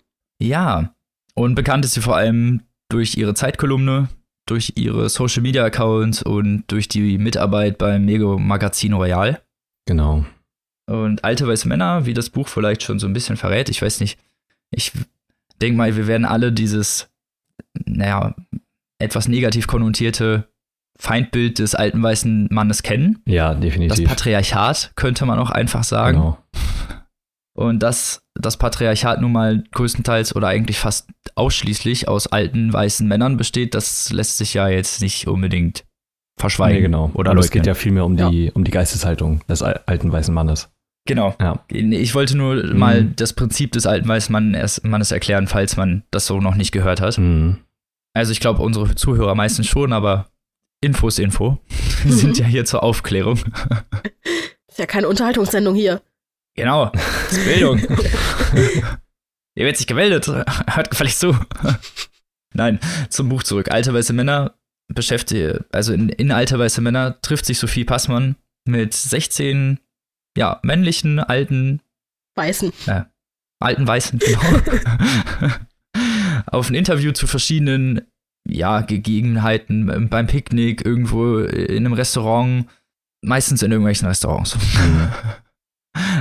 [0.41, 0.93] Ja,
[1.33, 4.07] und bekannt ist sie vor allem durch ihre Zeitkolumne,
[4.49, 9.41] durch ihre Social Media Accounts und durch die Mitarbeit beim Mego Magazin Royal.
[9.85, 10.25] Genau.
[10.87, 13.99] Und alte weiße Männer, wie das Buch vielleicht schon so ein bisschen verrät, ich weiß
[13.99, 14.19] nicht.
[14.71, 14.91] Ich
[15.61, 17.09] denke mal, wir werden alle dieses,
[17.85, 18.35] naja,
[18.97, 20.49] etwas negativ konnotierte
[20.97, 23.21] Feindbild des alten weißen Mannes kennen.
[23.25, 24.07] Ja, Das definitiv.
[24.07, 26.17] Patriarchat könnte man auch einfach sagen.
[26.17, 26.37] Genau.
[27.59, 33.35] Und dass das Patriarchat nun mal größtenteils oder eigentlich fast ausschließlich aus alten weißen Männern
[33.35, 35.83] besteht, das lässt sich ja jetzt nicht unbedingt
[36.39, 36.77] verschweigen.
[36.77, 37.11] Nee, genau.
[37.15, 40.33] Oder Aber es geht ja vielmehr um die, um die Geisteshaltung des al- alten weißen
[40.33, 40.69] Mannes.
[41.05, 41.35] Genau.
[41.41, 41.59] Ja.
[41.69, 42.77] Ich wollte nur Mhm.
[42.77, 46.55] mal das Prinzip des alten weißen Mann- erst- Mannes erklären, falls man das so noch
[46.55, 47.17] nicht gehört hat.
[47.17, 47.57] Mhm.
[48.13, 50.27] Also ich glaube, unsere Zuhörer meistens schon, aber
[50.81, 51.57] Info ist Info.
[52.05, 53.37] Wir sind ja hier zur Aufklärung.
[54.69, 56.01] Ist ja keine Unterhaltungssendung hier.
[56.59, 57.79] Genau, das ist Bildung.
[59.55, 60.27] Ihr wird sich gemeldet.
[60.27, 61.33] Hört gefällig zu.
[62.53, 63.71] Nein, zum Buch zurück.
[63.71, 64.55] Alte weiße Männer
[64.93, 69.79] beschäftigt, also in, in Alte weiße Männer trifft sich Sophie Passmann mit 16,
[70.35, 71.81] ja, männlichen, alten,
[72.35, 72.73] Weißen.
[73.59, 74.41] alten Weißen, genau.
[76.47, 78.01] Auf ein Interview zu verschiedenen,
[78.47, 82.65] ja, Gegebenheiten ähm, beim Picknick, irgendwo in einem Restaurant,
[83.21, 84.57] meistens in irgendwelchen Restaurants.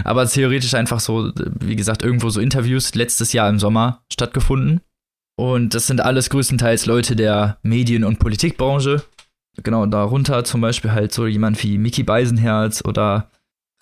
[0.05, 4.81] Aber theoretisch einfach so, wie gesagt, irgendwo so Interviews letztes Jahr im Sommer stattgefunden.
[5.39, 9.05] Und das sind alles größtenteils Leute der Medien- und Politikbranche.
[9.63, 13.31] Genau, darunter zum Beispiel halt so jemand wie Mickey Beisenherz oder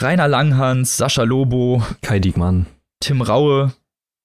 [0.00, 2.66] Rainer Langhans, Sascha Lobo, Kai Diekmann.
[3.00, 3.72] Tim Raue,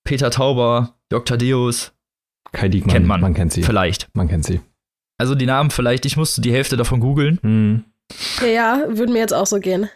[0.04, 1.38] Peter Tauber, Dr.
[1.38, 1.94] Deus,
[2.52, 2.94] Kai Diekmann.
[2.94, 3.22] Kennt man.
[3.22, 3.64] Man kennt sie.
[3.64, 4.10] vielleicht.
[4.14, 4.62] Man kennt sie.
[5.18, 7.40] Also die Namen vielleicht, ich musste die Hälfte davon googeln.
[7.44, 7.84] Mhm.
[8.42, 9.90] Ja, ja, würde mir jetzt auch so gehen.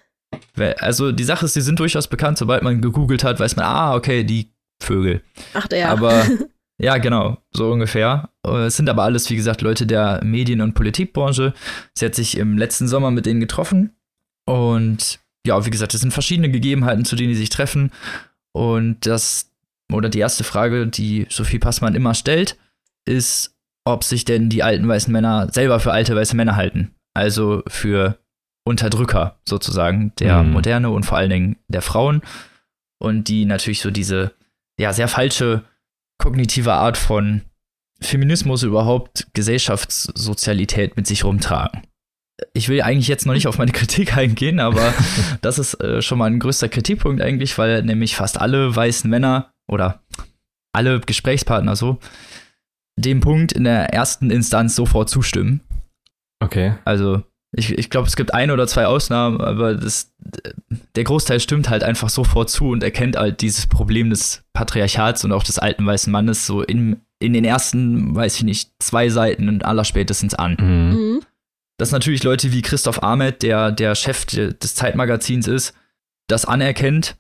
[0.80, 3.96] Also die Sache ist, die sind durchaus bekannt, sobald man gegoogelt hat, weiß man, ah,
[3.96, 5.22] okay, die Vögel.
[5.54, 5.90] Ach, der.
[5.90, 6.26] Aber
[6.78, 8.30] ja, genau, so ungefähr.
[8.46, 11.54] Äh, Es sind aber alles, wie gesagt, Leute der Medien- und Politikbranche.
[11.94, 13.96] Sie hat sich im letzten Sommer mit denen getroffen.
[14.46, 17.92] Und ja, wie gesagt, es sind verschiedene Gegebenheiten, zu denen die sich treffen.
[18.54, 19.52] Und das,
[19.92, 22.58] oder die erste Frage, die Sophie Passmann immer stellt,
[23.06, 26.96] ist, ob sich denn die alten weißen Männer selber für alte weiße Männer halten.
[27.14, 28.18] Also für
[28.66, 30.52] Unterdrücker sozusagen, der Mhm.
[30.52, 32.22] Moderne und vor allen Dingen der Frauen.
[33.00, 34.34] Und die natürlich so diese,
[34.80, 35.64] ja, sehr falsche
[36.18, 37.42] kognitive Art von
[38.02, 41.82] Feminismus überhaupt Gesellschaftssozialität mit sich rumtragen.
[42.54, 44.94] Ich will eigentlich jetzt noch nicht auf meine Kritik eingehen, aber
[45.42, 49.54] das ist äh, schon mal ein größter Kritikpunkt eigentlich, weil nämlich fast alle weißen Männer
[49.68, 50.02] oder
[50.74, 52.00] alle Gesprächspartner so
[52.98, 55.62] dem Punkt in der ersten Instanz sofort zustimmen.
[56.42, 56.76] Okay.
[56.86, 57.24] Also
[57.56, 60.14] ich, ich glaube, es gibt ein oder zwei Ausnahmen, aber das,
[60.96, 65.32] der Großteil stimmt halt einfach sofort zu und erkennt halt dieses Problem des Patriarchats und
[65.32, 69.48] auch des alten weißen Mannes so in, in den ersten, weiß ich nicht, zwei Seiten
[69.50, 70.58] und allerspätestens an.
[70.60, 70.98] Mhm.
[71.00, 71.20] Mhm.
[71.78, 75.74] Dass natürlich Leute wie Christoph Ahmed, der der Chef de- des Zeitmagazins ist,
[76.28, 77.18] das anerkennt.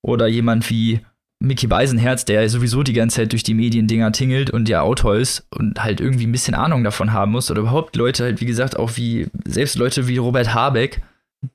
[0.00, 1.00] Oder jemand wie
[1.40, 5.16] Mickey Beisenherz, der ja sowieso die ganze Zeit durch die Mediendinger tingelt und der Autor
[5.16, 7.50] ist und halt irgendwie ein bisschen Ahnung davon haben muss.
[7.50, 11.00] Oder überhaupt Leute halt, wie gesagt, auch wie, selbst Leute wie Robert Habeck,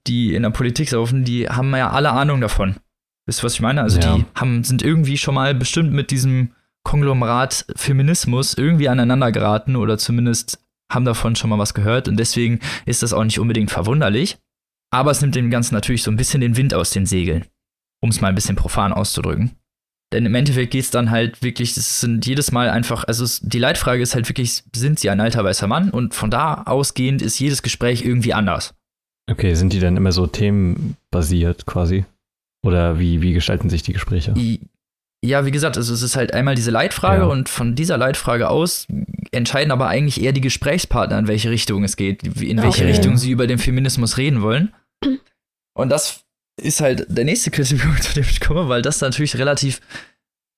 [0.07, 2.75] die in der Politik saufen, die haben ja alle Ahnung davon.
[3.25, 3.81] Wisst ihr, was ich meine?
[3.81, 4.15] Also Ja.
[4.15, 6.51] die haben, sind irgendwie schon mal bestimmt mit diesem
[6.83, 10.59] Konglomerat Feminismus irgendwie aneinander geraten oder zumindest
[10.91, 14.37] haben davon schon mal was gehört und deswegen ist das auch nicht unbedingt verwunderlich.
[14.91, 17.45] Aber es nimmt dem Ganzen natürlich so ein bisschen den Wind aus den Segeln,
[18.01, 19.51] um es mal ein bisschen profan auszudrücken.
[20.13, 23.39] Denn im Endeffekt geht es dann halt wirklich, es sind jedes Mal einfach, also es,
[23.41, 25.89] die Leitfrage ist halt wirklich, sind sie ein alter weißer Mann?
[25.89, 28.73] Und von da ausgehend ist jedes Gespräch irgendwie anders.
[29.29, 32.05] Okay, sind die dann immer so themenbasiert quasi?
[32.65, 34.33] Oder wie, wie gestalten sich die Gespräche?
[34.37, 34.61] I-
[35.25, 37.27] Ja, wie gesagt, also es ist halt einmal diese Leitfrage Ja.
[37.27, 38.87] und von dieser Leitfrage aus
[39.31, 42.91] entscheiden aber eigentlich eher die Gesprächspartner, in welche Richtung es geht, in welche Okay.
[42.91, 44.73] Richtung sie über den Feminismus reden wollen.
[45.73, 46.23] Und das
[46.61, 49.81] ist halt der nächste Kritikpunkt, zu dem ich komme, weil das natürlich relativ,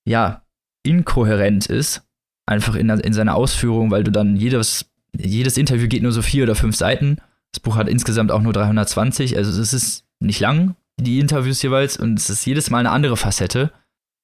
[0.06, 0.42] ja,
[0.84, 2.02] inkohärent ist.
[2.48, 6.44] Einfach in, in seiner Ausführung, weil du dann jedes, jedes Interview geht nur so vier
[6.44, 7.18] oder fünf Seiten.
[7.52, 11.96] Das Buch hat insgesamt auch nur 320, also es ist nicht lang, die Interviews jeweils,
[11.96, 13.72] und es ist jedes Mal eine andere Facette.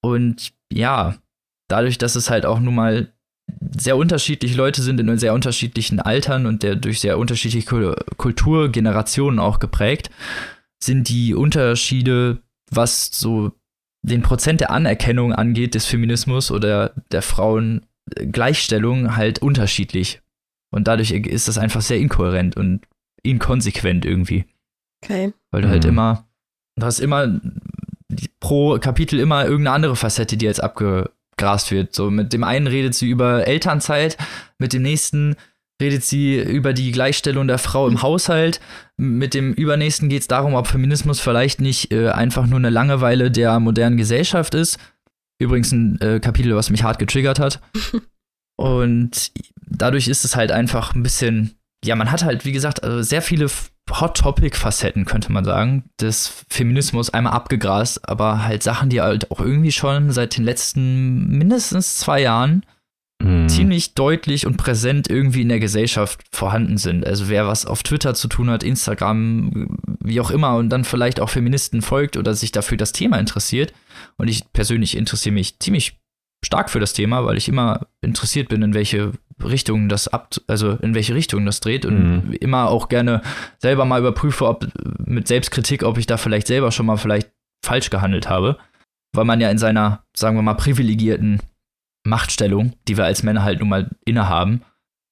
[0.02, 1.16] Und ja,
[1.68, 3.12] dadurch, dass es halt auch nun mal
[3.76, 9.38] sehr unterschiedliche Leute sind in sehr unterschiedlichen Altern und der durch sehr unterschiedliche Kul- Kulturgenerationen
[9.38, 10.10] auch geprägt,
[10.82, 13.52] sind die Unterschiede, was so
[14.04, 20.20] den Prozent der Anerkennung angeht des Feminismus oder der Frauengleichstellung halt unterschiedlich.
[20.70, 22.80] Und dadurch ist das einfach sehr inkohärent und
[23.22, 24.44] inkonsequent irgendwie.
[25.04, 25.32] Okay.
[25.50, 25.90] Weil du halt Mhm.
[25.90, 26.26] immer,
[26.76, 27.40] du hast immer
[28.40, 31.94] pro Kapitel immer irgendeine andere Facette, die jetzt abgegrast wird.
[31.94, 34.16] So mit dem einen redet sie über Elternzeit,
[34.58, 35.36] mit dem nächsten
[35.82, 38.60] redet sie über die Gleichstellung der Frau im Haushalt,
[38.96, 43.30] mit dem übernächsten geht es darum, ob Feminismus vielleicht nicht äh, einfach nur eine Langeweile
[43.30, 44.78] der modernen Gesellschaft ist.
[45.40, 47.60] Übrigens ein äh, Kapitel, was mich hart getriggert hat.
[48.56, 49.32] Und
[49.66, 53.22] dadurch ist es halt einfach ein bisschen, ja, man hat halt, wie gesagt, also sehr
[53.22, 53.50] viele
[53.90, 59.72] Hot-Topic-Facetten, könnte man sagen, des Feminismus einmal abgegrast, aber halt Sachen, die halt auch irgendwie
[59.72, 62.64] schon seit den letzten mindestens zwei Jahren
[63.22, 63.48] mhm.
[63.48, 67.06] ziemlich deutlich und präsent irgendwie in der Gesellschaft vorhanden sind.
[67.06, 71.20] Also wer was auf Twitter zu tun hat, Instagram, wie auch immer, und dann vielleicht
[71.20, 73.72] auch Feministen folgt oder sich dafür das Thema interessiert.
[74.16, 75.98] Und ich persönlich interessiere mich ziemlich
[76.44, 80.72] stark für das Thema, weil ich immer interessiert bin, in welche Richtung das ab, also
[80.72, 82.32] in welche Richtung das dreht und mhm.
[82.34, 83.22] immer auch gerne
[83.58, 84.66] selber mal überprüfe, ob
[85.04, 87.30] mit Selbstkritik, ob ich da vielleicht selber schon mal vielleicht
[87.64, 88.58] falsch gehandelt habe,
[89.14, 91.40] weil man ja in seiner, sagen wir mal, privilegierten
[92.04, 94.62] Machtstellung, die wir als Männer halt nun mal innehaben,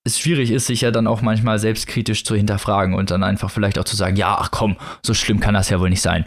[0.04, 3.78] es schwierig ist, sich ja dann auch manchmal selbstkritisch zu hinterfragen und dann einfach vielleicht
[3.78, 6.26] auch zu sagen, ja, ach komm, so schlimm kann das ja wohl nicht sein.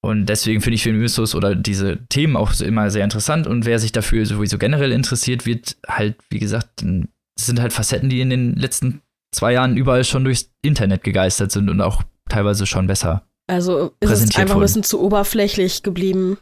[0.00, 3.48] Und deswegen finde ich Feminismus oder diese Themen auch immer sehr interessant.
[3.48, 8.08] Und wer sich dafür sowieso generell interessiert, wird halt, wie gesagt, das sind halt Facetten,
[8.08, 9.02] die in den letzten
[9.34, 13.24] zwei Jahren überall schon durchs Internet gegeistert sind und auch teilweise schon besser.
[13.48, 14.60] Also ist es einfach wurden.
[14.60, 16.38] ein bisschen zu oberflächlich geblieben.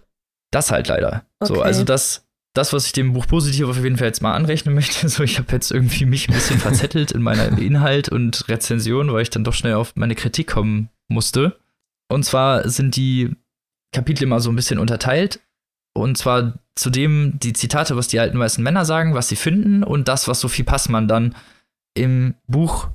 [0.51, 1.25] Das halt leider.
[1.41, 1.55] Okay.
[1.55, 2.26] So, also das,
[2.57, 5.39] das, was ich dem Buch positiv auf jeden Fall jetzt mal anrechnen möchte, so ich
[5.39, 9.45] habe jetzt irgendwie mich ein bisschen verzettelt in meiner Inhalt und Rezension, weil ich dann
[9.45, 11.59] doch schnell auf meine Kritik kommen musste.
[12.09, 13.31] Und zwar sind die
[13.93, 15.41] Kapitel immer so ein bisschen unterteilt.
[15.95, 20.09] Und zwar zudem die Zitate, was die alten weißen Männer sagen, was sie finden und
[20.09, 21.35] das, was Sophie Passmann dann
[21.95, 22.91] im Buch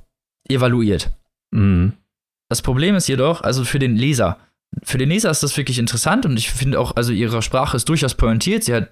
[0.48, 1.10] evaluiert.
[1.50, 1.94] Mhm.
[2.48, 4.38] Das Problem ist jedoch, also für den Leser,
[4.82, 7.88] für den Leser ist das wirklich interessant und ich finde auch, also ihre Sprache ist
[7.88, 8.64] durchaus pointiert.
[8.64, 8.88] Sie hat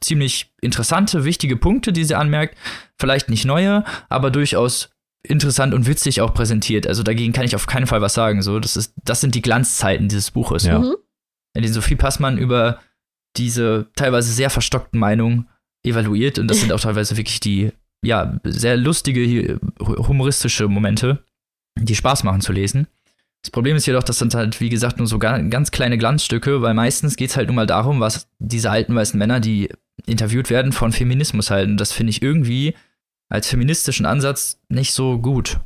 [0.00, 2.56] ziemlich interessante, wichtige Punkte, die sie anmerkt.
[2.98, 4.90] Vielleicht nicht neue, aber durchaus
[5.22, 6.86] interessant und witzig auch präsentiert.
[6.86, 8.42] Also dagegen kann ich auf keinen Fall was sagen.
[8.42, 10.64] So, das, ist, das sind die Glanzzeiten dieses Buches.
[10.64, 10.80] Ja.
[10.80, 10.96] Mhm.
[11.54, 12.80] In denen Sophie Passmann über
[13.36, 15.48] diese teilweise sehr verstockten Meinungen
[15.84, 17.72] evaluiert und das sind auch teilweise wirklich die,
[18.04, 21.24] ja, sehr lustige, humoristische Momente,
[21.78, 22.86] die Spaß machen zu lesen.
[23.42, 26.74] Das Problem ist jedoch, das sind halt, wie gesagt, nur so ganz kleine Glanzstücke, weil
[26.74, 29.70] meistens geht es halt nun mal darum, was diese alten weißen Männer, die
[30.06, 31.76] interviewt werden, von Feminismus halten.
[31.76, 32.74] Das finde ich irgendwie
[33.30, 35.60] als feministischen Ansatz nicht so gut.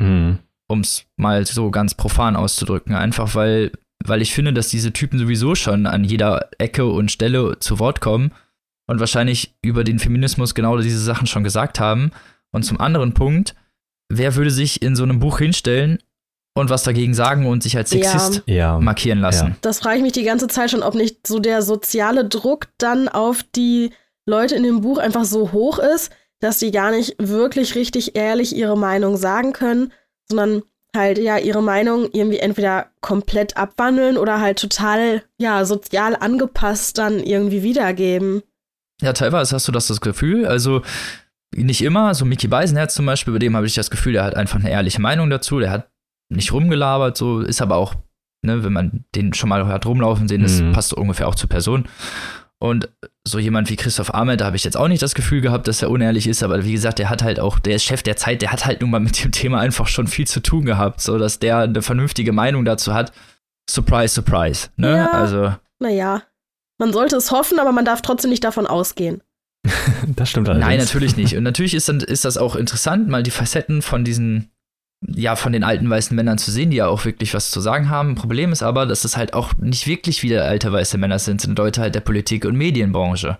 [0.00, 0.38] Mhm.
[0.66, 2.94] Um es mal so ganz profan auszudrücken.
[2.94, 3.70] Einfach weil
[4.04, 8.00] weil ich finde, dass diese Typen sowieso schon an jeder Ecke und Stelle zu Wort
[8.00, 8.32] kommen
[8.86, 12.10] und wahrscheinlich über den Feminismus genau diese Sachen schon gesagt haben.
[12.52, 13.54] Und zum anderen Punkt,
[14.10, 15.98] wer würde sich in so einem Buch hinstellen
[16.54, 18.78] und was dagegen sagen und sich als Sexist ja.
[18.78, 19.48] markieren lassen?
[19.48, 19.56] Ja.
[19.60, 23.08] Das frage ich mich die ganze Zeit schon, ob nicht so der soziale Druck dann
[23.08, 23.90] auf die
[24.26, 28.54] Leute in dem Buch einfach so hoch ist, dass sie gar nicht wirklich richtig ehrlich
[28.54, 29.92] ihre Meinung sagen können,
[30.28, 30.62] sondern
[30.94, 37.18] halt ja ihre Meinung irgendwie entweder komplett abwandeln oder halt total ja sozial angepasst dann
[37.18, 38.42] irgendwie wiedergeben.
[39.02, 40.82] Ja, teilweise hast du das das Gefühl, also
[41.56, 44.36] nicht immer, so Mickey Beisenherz zum Beispiel, bei dem habe ich das Gefühl, der hat
[44.36, 45.90] einfach eine ehrliche Meinung dazu, der hat
[46.28, 47.94] nicht rumgelabert, so ist aber auch,
[48.42, 50.72] ne, wenn man den schon mal hat rumlaufen sehen, das mhm.
[50.72, 51.88] passt ungefähr auch zur Person.
[52.58, 52.88] Und
[53.26, 55.82] so jemand wie Christoph Ahmed, da habe ich jetzt auch nicht das Gefühl gehabt, dass
[55.82, 58.42] er unehrlich ist, aber wie gesagt, der hat halt auch, der ist Chef der Zeit,
[58.42, 61.18] der hat halt nun mal mit dem Thema einfach schon viel zu tun gehabt, so
[61.18, 63.12] dass der eine vernünftige Meinung dazu hat.
[63.68, 64.68] Surprise, surprise.
[64.76, 64.96] Ne?
[64.96, 65.54] Ja, also.
[65.78, 66.22] Naja.
[66.78, 69.22] Man sollte es hoffen, aber man darf trotzdem nicht davon ausgehen.
[70.16, 70.66] das stimmt allerdings.
[70.66, 71.36] Nein, natürlich nicht.
[71.36, 74.50] Und natürlich ist, dann, ist das auch interessant, mal die Facetten von diesen
[75.06, 77.90] ja, von den alten weißen Männern zu sehen, die ja auch wirklich was zu sagen
[77.90, 78.14] haben.
[78.14, 81.58] Problem ist aber, dass es halt auch nicht wirklich wieder alte weiße Männer sind, sind
[81.58, 83.38] Leute halt der Politik- und Medienbranche.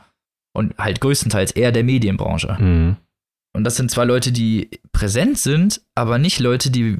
[0.56, 2.56] Und halt größtenteils eher der Medienbranche.
[2.60, 2.96] Mhm.
[3.56, 6.98] Und das sind zwar Leute, die präsent sind, aber nicht Leute, die,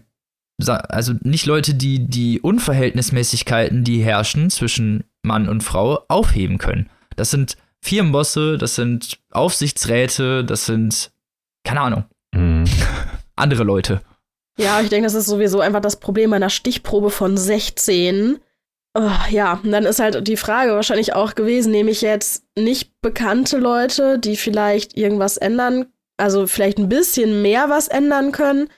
[0.66, 6.90] also nicht Leute, die die Unverhältnismäßigkeiten, die herrschen zwischen Mann und Frau, aufheben können.
[7.16, 11.12] Das sind Firmenbosse, das sind Aufsichtsräte, das sind,
[11.64, 12.64] keine Ahnung, mhm.
[13.37, 14.00] andere Leute.
[14.59, 18.38] Ja, ich denke, das ist sowieso einfach das Problem einer Stichprobe von 16.
[18.97, 22.93] Oh, ja, und dann ist halt die Frage wahrscheinlich auch gewesen, nehme ich jetzt nicht
[23.03, 25.87] bekannte Leute, die vielleicht irgendwas ändern,
[26.17, 28.69] also vielleicht ein bisschen mehr was ändern können,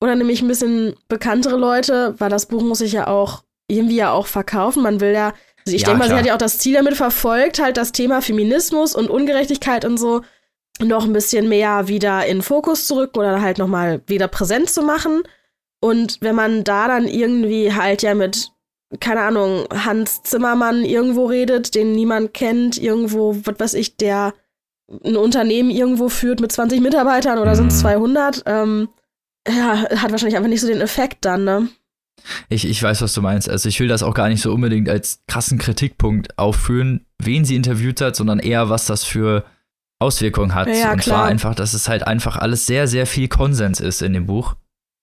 [0.00, 3.96] oder nehme ich ein bisschen bekanntere Leute, weil das Buch muss sich ja auch irgendwie
[3.96, 4.82] ja auch verkaufen.
[4.82, 6.16] Man will ja, also ich ja, denke mal, klar.
[6.16, 9.98] sie hat ja auch das Ziel damit verfolgt, halt das Thema Feminismus und Ungerechtigkeit und
[9.98, 10.22] so
[10.86, 14.82] noch ein bisschen mehr wieder in Fokus zu rücken oder halt nochmal wieder präsent zu
[14.82, 15.22] machen.
[15.80, 18.50] Und wenn man da dann irgendwie halt ja mit,
[19.00, 24.34] keine Ahnung, Hans Zimmermann irgendwo redet, den niemand kennt, irgendwo, was weiß ich, der
[25.04, 28.88] ein Unternehmen irgendwo führt mit 20 Mitarbeitern oder sind es 200, ähm,
[29.48, 31.68] ja, hat wahrscheinlich einfach nicht so den Effekt dann, ne?
[32.48, 33.48] Ich, ich weiß, was du meinst.
[33.48, 37.56] Also ich will das auch gar nicht so unbedingt als krassen Kritikpunkt aufführen, wen sie
[37.56, 39.44] interviewt hat, sondern eher, was das für
[40.00, 40.66] Auswirkungen hat.
[40.68, 41.18] Ja, und klar.
[41.18, 44.56] zwar einfach, dass es halt einfach alles sehr, sehr viel Konsens ist in dem Buch.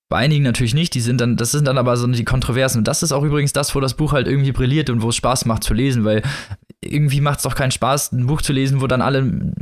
[0.10, 2.80] Bei einigen natürlich nicht, die sind dann, das sind dann aber so die Kontroversen.
[2.80, 5.16] Und das ist auch übrigens das, wo das Buch halt irgendwie brilliert und wo es
[5.16, 6.24] Spaß macht zu lesen, weil
[6.82, 9.54] irgendwie macht es doch keinen Spaß, ein Buch zu lesen, wo dann alle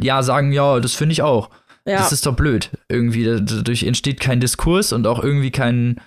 [0.00, 1.50] ja sagen, ja, das finde ich auch.
[1.84, 1.98] Ja.
[1.98, 2.70] Das ist doch blöd.
[2.88, 6.00] Irgendwie, dadurch entsteht kein Diskurs und auch irgendwie kein,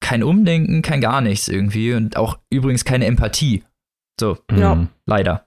[0.00, 1.94] kein Umdenken, kein gar nichts irgendwie.
[1.94, 3.64] Und auch übrigens keine Empathie.
[4.20, 4.86] So, Ja.
[5.06, 5.46] Leider.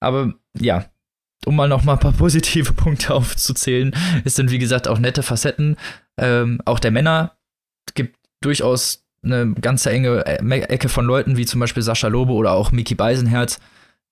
[0.00, 0.86] Aber ja,
[1.44, 5.22] um mal noch mal ein paar positive Punkte aufzuzählen, es sind wie gesagt auch nette
[5.22, 5.76] Facetten.
[6.18, 7.36] Ähm, auch der Männer
[7.94, 12.52] gibt durchaus eine ganze enge E- Ecke von Leuten, wie zum Beispiel Sascha Lobe oder
[12.52, 13.58] auch Miki Beisenherz,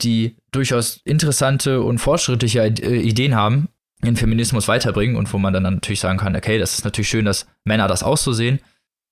[0.02, 3.68] die durchaus interessante und fortschrittliche äh, Ideen haben,
[4.02, 7.24] den Feminismus weiterbringen und wo man dann natürlich sagen kann, okay, das ist natürlich schön,
[7.24, 8.60] dass Männer das auch so sehen.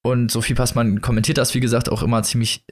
[0.04, 2.64] Und Sophie Passmann kommentiert das, wie gesagt, auch immer ziemlich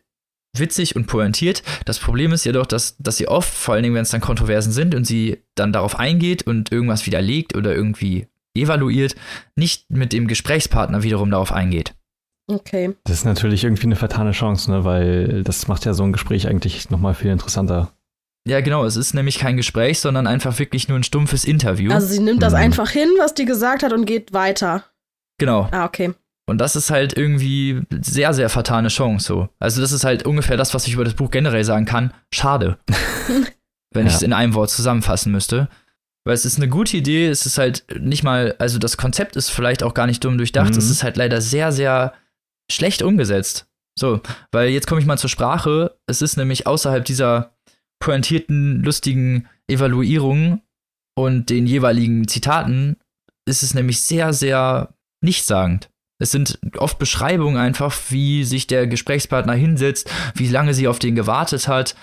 [0.56, 1.62] witzig und pointiert.
[1.84, 4.72] Das Problem ist jedoch, dass, dass sie oft, vor allen Dingen, wenn es dann Kontroversen
[4.72, 8.26] sind und sie dann darauf eingeht und irgendwas widerlegt oder irgendwie
[8.56, 9.14] evaluiert,
[9.54, 11.94] nicht mit dem Gesprächspartner wiederum darauf eingeht.
[12.48, 12.96] Okay.
[13.04, 14.84] Das ist natürlich irgendwie eine vertane Chance, ne?
[14.84, 17.92] weil das macht ja so ein Gespräch eigentlich nochmal viel interessanter.
[18.48, 21.92] Ja, genau, es ist nämlich kein Gespräch, sondern einfach wirklich nur ein stumpfes Interview.
[21.92, 22.58] Also sie nimmt das Mhm.
[22.58, 24.84] einfach hin, was die gesagt hat und geht weiter.
[25.38, 25.68] genau.
[25.70, 26.12] Ah, okay.
[26.50, 29.48] Und das ist halt irgendwie sehr, sehr vertane Chance so.
[29.60, 32.12] Also das ist halt ungefähr das, was ich über das Buch generell sagen kann.
[32.34, 32.76] Schade.
[33.94, 34.16] Wenn ich Ja.
[34.16, 35.68] es in einem Wort zusammenfassen müsste.
[36.24, 39.48] Weil es ist eine gute Idee, es ist halt nicht mal, also das Konzept ist
[39.50, 40.78] vielleicht auch gar nicht dumm durchdacht, Mhm.
[40.78, 42.12] es ist halt leider sehr, sehr
[42.70, 43.66] schlecht umgesetzt.
[43.98, 44.20] So,
[44.52, 45.96] weil jetzt komme ich mal zur Sprache.
[46.06, 47.54] Es ist nämlich außerhalb dieser
[48.00, 50.62] pointierten, lustigen Evaluierungen
[51.18, 52.96] und den jeweiligen Zitaten,
[53.48, 55.89] ist es nämlich sehr, sehr nichtssagend.
[56.20, 61.16] Es sind oft Beschreibungen einfach, wie sich der Gesprächspartner hinsetzt, wie lange sie auf den
[61.16, 61.96] gewartet hat.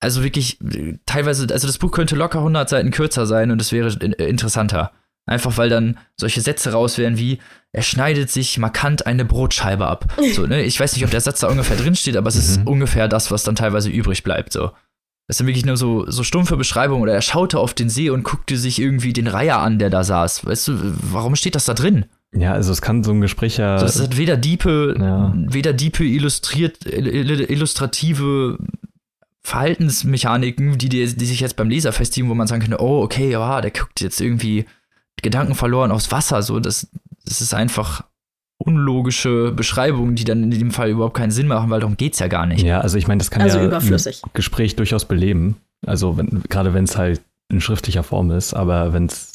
[0.00, 0.58] Also wirklich,
[1.06, 4.92] teilweise, also das Buch könnte locker 100 Seiten kürzer sein und es wäre äh, interessanter.
[5.26, 7.38] Einfach weil dann solche Sätze raus wären wie,
[7.72, 10.06] er schneidet sich markant eine Brotscheibe ab.
[10.34, 10.62] So, ne?
[10.62, 12.66] Ich weiß nicht, ob der Satz da ungefähr drin steht, aber es ist Mhm.
[12.66, 14.52] ungefähr das, was dann teilweise übrig bleibt.
[14.52, 14.72] So.
[15.28, 17.02] Das sind wirklich nur so, so stumpfe Beschreibungen.
[17.02, 20.02] Oder er schaute auf den See und guckte sich irgendwie den Reiher an, der da
[20.02, 20.44] saß.
[20.46, 20.72] Weißt du,
[21.12, 22.06] warum steht das da drin?
[22.32, 23.78] Ja, also es kann so ein Gespräch ja.
[23.78, 25.32] So, es hat weder diepe, Ja.
[25.36, 28.56] weder diepe illustriert, ill- ill- illustrative
[29.42, 33.30] Verhaltensmechaniken, die, die, die sich jetzt beim Leser festigen, wo man sagen könnte, oh, okay,
[33.30, 34.66] ja, der guckt jetzt irgendwie
[35.22, 36.42] Gedanken verloren aufs Wasser.
[36.42, 36.88] So, das,
[37.24, 38.04] das ist einfach
[38.58, 42.28] unlogische Beschreibungen, die dann in dem Fall überhaupt keinen Sinn machen, weil darum geht's ja
[42.28, 42.62] gar nicht.
[42.62, 44.22] ja, also ich meine, das kann Also ja überflüssig.
[44.22, 45.56] ein Gespräch durchaus beleben.
[45.86, 49.29] Also wenn, gerade wenn es halt in schriftlicher Form ist, aber wenn es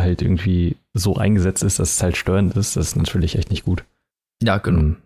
[0.00, 3.64] halt irgendwie so eingesetzt ist, dass es halt störend ist, das ist natürlich echt nicht
[3.64, 3.84] gut.
[4.42, 4.80] Ja, genau.
[4.82, 4.96] Mhm.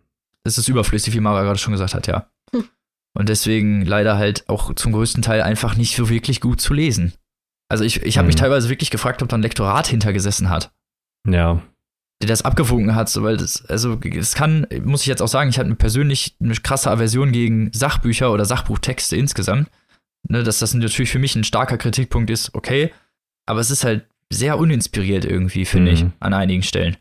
[0.44, 2.26] Es ist überflüssig, wie Mara gerade schon gesagt hat, ja.
[2.54, 2.64] Hm.
[3.14, 7.12] Und deswegen leider halt auch zum größten Teil einfach nicht so wirklich gut zu lesen.
[7.68, 8.40] Also ich, ich habe mich Hm.
[8.40, 10.72] teilweise wirklich gefragt, ob da ein Lektorat hintergesessen hat,
[11.26, 11.62] Ja.
[12.22, 15.50] der das abgewunken hat, so, weil das, also es kann, muss ich jetzt auch sagen,
[15.50, 19.70] ich hatte persönlich eine krasse Aversion gegen Sachbücher oder Sachbuchtexte insgesamt.
[20.28, 22.92] Ne, dass das natürlich für mich ein starker Kritikpunkt ist, okay,
[23.44, 25.96] aber es ist halt sehr uninspiriert irgendwie, finde Mhm.
[25.96, 26.96] ich, an einigen Stellen.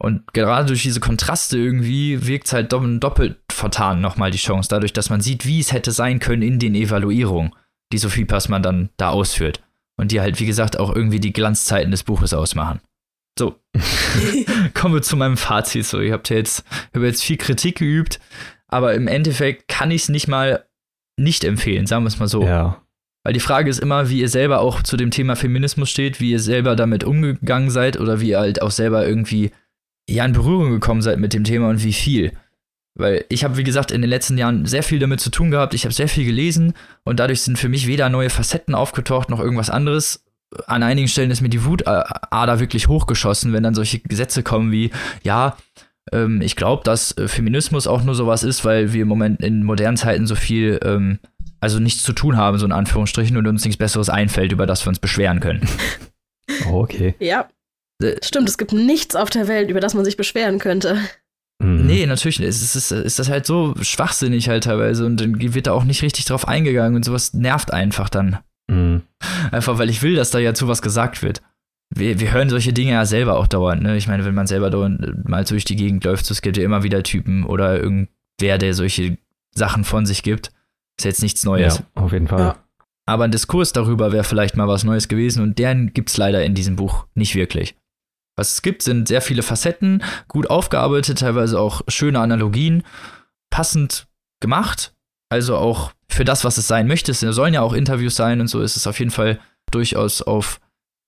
[0.00, 4.68] Und gerade durch diese Kontraste irgendwie wirkt es halt dopp- doppelt vertan nochmal die Chance,
[4.70, 7.52] dadurch, dass man sieht, wie es hätte sein können in den Evaluierungen,
[7.92, 9.60] die Sophie Passmann dann da ausführt.
[9.96, 12.80] Und die halt, wie gesagt, auch irgendwie die Glanzzeiten des Buches ausmachen.
[13.36, 13.56] So,
[14.74, 15.84] kommen wir zu meinem Fazit.
[15.86, 18.20] So, habt ja jetzt, ich habe jetzt viel Kritik geübt,
[18.68, 20.64] aber im Endeffekt kann ich es nicht mal
[21.18, 22.44] nicht empfehlen, sagen wir es mal so.
[22.44, 22.80] Ja.
[23.28, 26.30] Weil die Frage ist immer, wie ihr selber auch zu dem Thema Feminismus steht, wie
[26.30, 29.50] ihr selber damit umgegangen seid oder wie ihr halt auch selber irgendwie
[30.08, 32.32] ja in Berührung gekommen seid mit dem Thema und wie viel.
[32.94, 35.74] Weil ich habe, wie gesagt, in den letzten Jahren sehr viel damit zu tun gehabt.
[35.74, 36.72] Ich habe sehr viel gelesen
[37.04, 40.24] und dadurch sind für mich weder neue Facetten aufgetaucht noch irgendwas anderes.
[40.66, 44.90] An einigen Stellen ist mir die Wutader wirklich hochgeschossen, wenn dann solche Gesetze kommen wie,
[45.22, 45.58] ja,
[46.12, 49.64] ähm, ich glaube, dass äh, Feminismus auch nur sowas ist, weil wir im Moment in
[49.64, 51.18] modernen Zeiten so viel, ähm,
[51.60, 54.84] also nichts zu tun haben, so in Anführungsstrichen, und uns nichts Besseres einfällt, über das
[54.84, 55.66] wir uns beschweren können.
[56.66, 57.14] Oh, okay.
[57.18, 57.46] Ja.
[58.02, 58.16] Äh.
[58.24, 60.98] Stimmt, es gibt nichts auf der Welt, über das man sich beschweren könnte.
[61.62, 61.86] Mhm.
[61.86, 62.48] Nee, natürlich nicht.
[62.48, 65.84] Es ist, ist, ist das halt so schwachsinnig halt teilweise und dann wird da auch
[65.84, 68.38] nicht richtig drauf eingegangen und sowas nervt einfach dann.
[68.70, 69.02] Mhm.
[69.50, 71.42] Einfach weil ich will, dass da ja zu was gesagt wird.
[71.94, 73.96] Wir, wir hören solche Dinge ja selber auch dauernd, ne?
[73.96, 76.58] Ich meine, wenn man selber dauernd äh, mal durch die Gegend läuft, so, es gibt
[76.58, 79.16] ja immer wieder Typen oder irgendwer, der solche
[79.54, 80.52] Sachen von sich gibt.
[80.98, 81.78] Ist jetzt nichts Neues.
[81.78, 82.40] Ja, auf jeden Fall.
[82.40, 82.56] Ja.
[83.06, 86.54] Aber ein Diskurs darüber wäre vielleicht mal was Neues gewesen und den gibt's leider in
[86.54, 87.74] diesem Buch nicht wirklich.
[88.36, 92.84] Was es gibt, sind sehr viele Facetten, gut aufgearbeitet, teilweise auch schöne Analogien,
[93.50, 94.08] passend
[94.40, 94.94] gemacht.
[95.30, 97.12] Also auch für das, was es sein möchte.
[97.12, 99.40] Es sollen ja auch Interviews sein und so ist es auf jeden Fall
[99.70, 100.60] durchaus auf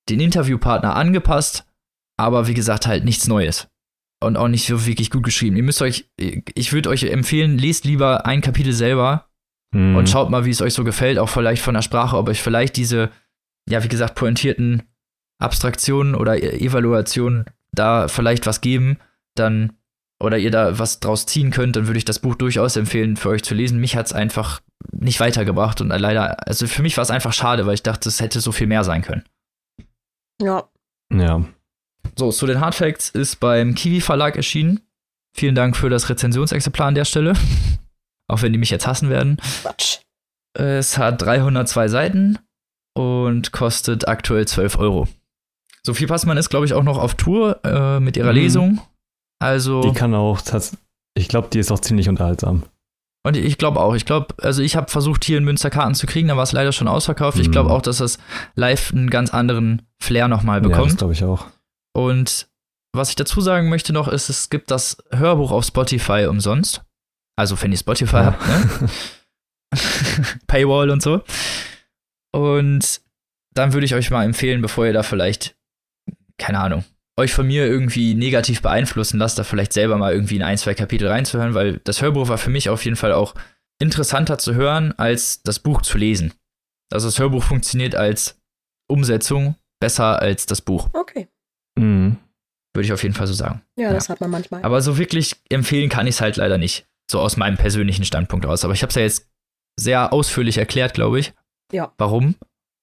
[0.09, 1.66] den Interviewpartner angepasst.
[2.18, 3.68] Aber wie gesagt, halt nichts Neues.
[4.22, 5.57] Und auch nicht so wirklich gut geschrieben.
[5.57, 9.30] Ihr müsst euch, ich würde euch empfehlen, lest lieber ein Kapitel selber
[9.73, 9.97] Mhm.
[9.97, 12.43] und schaut mal, wie es euch so gefällt, auch vielleicht von der Sprache, ob euch
[12.43, 13.11] vielleicht diese,
[13.68, 14.83] ja, wie gesagt, pointierten
[15.39, 18.99] Abstraktion oder E- Evaluation da vielleicht was geben,
[19.37, 19.73] dann
[20.23, 23.31] oder ihr da was draus ziehen könnt, dann würde ich das Buch durchaus empfehlen, für
[23.31, 23.79] euch zu lesen.
[23.81, 24.61] Mich hat es einfach
[24.93, 28.21] nicht weitergebracht und leider, also für mich war es einfach schade, weil ich dachte, es
[28.21, 29.25] hätte so viel mehr sein können.
[30.43, 30.64] Ja.
[31.12, 31.45] Ja.
[32.18, 34.81] So, zu den Hard Facts ist beim Kiwi Verlag erschienen.
[35.35, 37.33] Vielen Dank für das Rezensionsexemplar an der Stelle.
[38.31, 39.39] Auch wenn die mich jetzt hassen werden.
[39.62, 39.99] Quatsch.
[40.59, 42.39] Es hat 302 Seiten
[42.97, 45.09] und kostet aktuell 12 Euro.
[45.85, 48.37] Sophie Passmann ist, glaube ich, auch noch auf Tour äh, mit ihrer Mhm.
[48.39, 48.81] Lesung.
[49.43, 50.41] Also, Die kann auch,
[51.14, 52.64] ich glaube, die ist auch ziemlich unterhaltsam.
[53.26, 56.07] und ich glaube auch, ich glaube, also ich habe versucht, hier in Münster Karten zu
[56.07, 57.39] kriegen, da war es leider schon ausverkauft.
[57.39, 57.53] Ich Mhm.
[57.53, 58.18] glaube auch, dass das
[58.55, 60.99] live einen ganz anderen Flair nochmal Ja, das bekommt.
[60.99, 61.47] glaube ich auch.
[61.95, 62.49] Und
[62.93, 66.83] was ich dazu sagen möchte noch, ist, es gibt das Hörbuch auf Spotify umsonst.
[67.37, 68.24] Also, wenn ihr Spotify Ja.
[68.26, 68.89] habt, ne?
[70.47, 71.22] Paywall und so.
[72.33, 73.01] Und
[73.55, 75.57] dann würde ich euch mal empfehlen, bevor ihr da vielleicht,
[76.39, 76.85] keine Ahnung,
[77.18, 80.74] euch von mir irgendwie negativ beeinflussen lasst, da vielleicht selber mal irgendwie in ein, zwei
[80.74, 83.35] Kapitel reinzuhören, weil das Hörbuch war für mich auf jeden Fall auch
[83.81, 86.33] interessanter zu hören, als das Buch zu lesen.
[86.93, 88.39] Also das Hörbuch funktioniert als
[88.89, 91.28] Umsetzung besser als das Buch, Okay.
[91.78, 92.16] Mhm.
[92.74, 93.62] würde ich auf jeden Fall so sagen.
[93.76, 94.62] Ja, das hat man manchmal.
[94.62, 96.87] Aber so wirklich empfehlen kann ich es halt leider nicht.
[97.11, 98.64] So aus meinem persönlichen Standpunkt aus.
[98.64, 99.28] Aber ich habe es ja jetzt
[99.76, 101.32] sehr ausführlich erklärt, glaube ich.
[101.72, 101.92] Ja.
[101.98, 102.36] Warum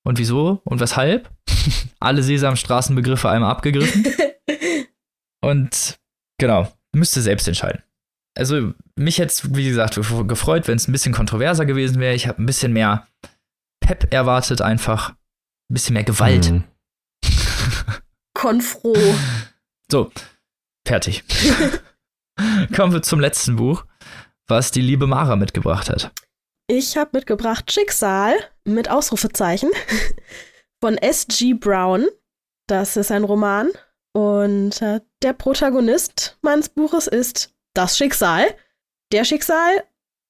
[0.05, 1.31] und wieso und weshalb.
[1.99, 4.05] Alle Sesamstraßenbegriffe einmal abgegriffen.
[5.41, 5.97] und
[6.37, 7.83] genau, müsst ihr selbst entscheiden.
[8.37, 9.95] Also mich hätte es, wie gesagt,
[10.27, 12.13] gefreut, wenn es ein bisschen kontroverser gewesen wäre.
[12.13, 13.07] Ich habe ein bisschen mehr
[13.79, 15.11] Pep erwartet einfach.
[15.69, 16.51] Ein bisschen mehr Gewalt.
[16.51, 16.63] Mhm.
[18.33, 18.95] Konfro.
[19.89, 20.11] So,
[20.85, 21.23] fertig.
[22.75, 23.85] Kommen wir zum letzten Buch,
[24.47, 26.11] was die liebe Mara mitgebracht hat.
[26.69, 28.35] Ich habe mitgebracht Schicksal
[28.65, 29.69] mit Ausrufezeichen
[30.83, 31.53] von S.G.
[31.53, 32.07] Brown.
[32.67, 33.69] Das ist ein Roman.
[34.13, 38.45] Und äh, der Protagonist meines Buches ist das Schicksal.
[39.13, 39.83] Der Schicksal,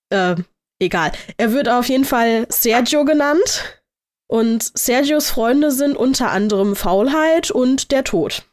[0.09, 0.35] äh,
[0.79, 1.11] egal.
[1.37, 3.81] Er wird auf jeden Fall Sergio genannt.
[4.29, 8.43] Und Sergios Freunde sind unter anderem Faulheit und der Tod.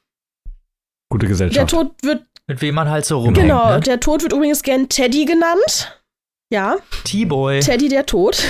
[1.11, 1.71] Gute Der Gesellschaft.
[1.71, 3.37] Tod wird, Mit wem man halt so rumhängt.
[3.39, 3.81] genau, Ne?
[3.81, 6.01] der Tod wird übrigens gern Teddy genannt.
[6.53, 6.77] Ja.
[7.05, 7.61] T-Boy.
[7.61, 8.43] Teddy der Tod.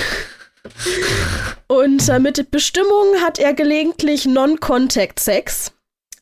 [1.68, 5.72] Und äh, mit Bestimmung hat er gelegentlich Non-Contact-Sex,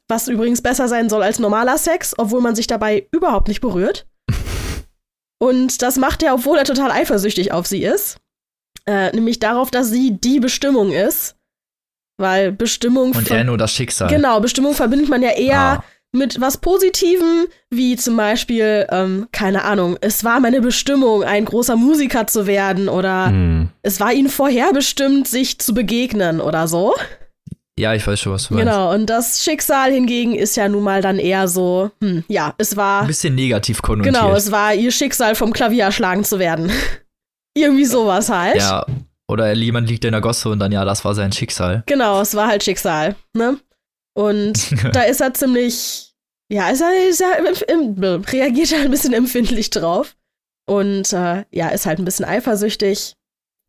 [0.09, 4.07] was übrigens besser sein soll als normaler Sex, obwohl man sich dabei überhaupt nicht berührt.
[5.39, 8.19] Und das macht er, obwohl er total eifersüchtig auf sie ist.
[8.87, 11.37] Äh, nämlich darauf, dass sie die Bestimmung ist.
[12.19, 13.13] Weil Bestimmung.
[13.13, 14.09] Und er nur das Schicksal.
[14.09, 15.85] Genau, Bestimmung verbindet man ja eher Ah.
[16.13, 21.77] Mit was Positivem, wie zum Beispiel, ähm, keine Ahnung, es war meine Bestimmung, ein großer
[21.77, 23.71] Musiker zu werden oder Mhm.
[23.83, 26.95] es war ihnen vorherbestimmt, sich zu begegnen oder so.
[27.79, 28.67] Ja, ich weiß schon, was du meinst.
[28.69, 32.77] Genau, und das Schicksal hingegen ist ja nun mal dann eher so, hm, ja, es
[32.77, 34.15] war, Ein bisschen negativ konnotiert.
[34.15, 36.71] genau, es war ihr Schicksal, vom Klavier erschlagen zu werden.
[37.57, 38.57] Irgendwie sowas halt.
[38.57, 38.85] Ja,
[39.29, 41.83] oder jemand liegt in der Gosse und dann, ja, das war sein Schicksal.
[41.87, 43.57] Genau, es war halt Schicksal, ne?
[44.15, 46.15] Und da ist er ziemlich,
[46.51, 47.39] ja, ist er, ist er
[48.33, 50.17] reagiert er ein bisschen empfindlich drauf.
[50.69, 53.15] Und äh, ja, ist halt ein bisschen eifersüchtig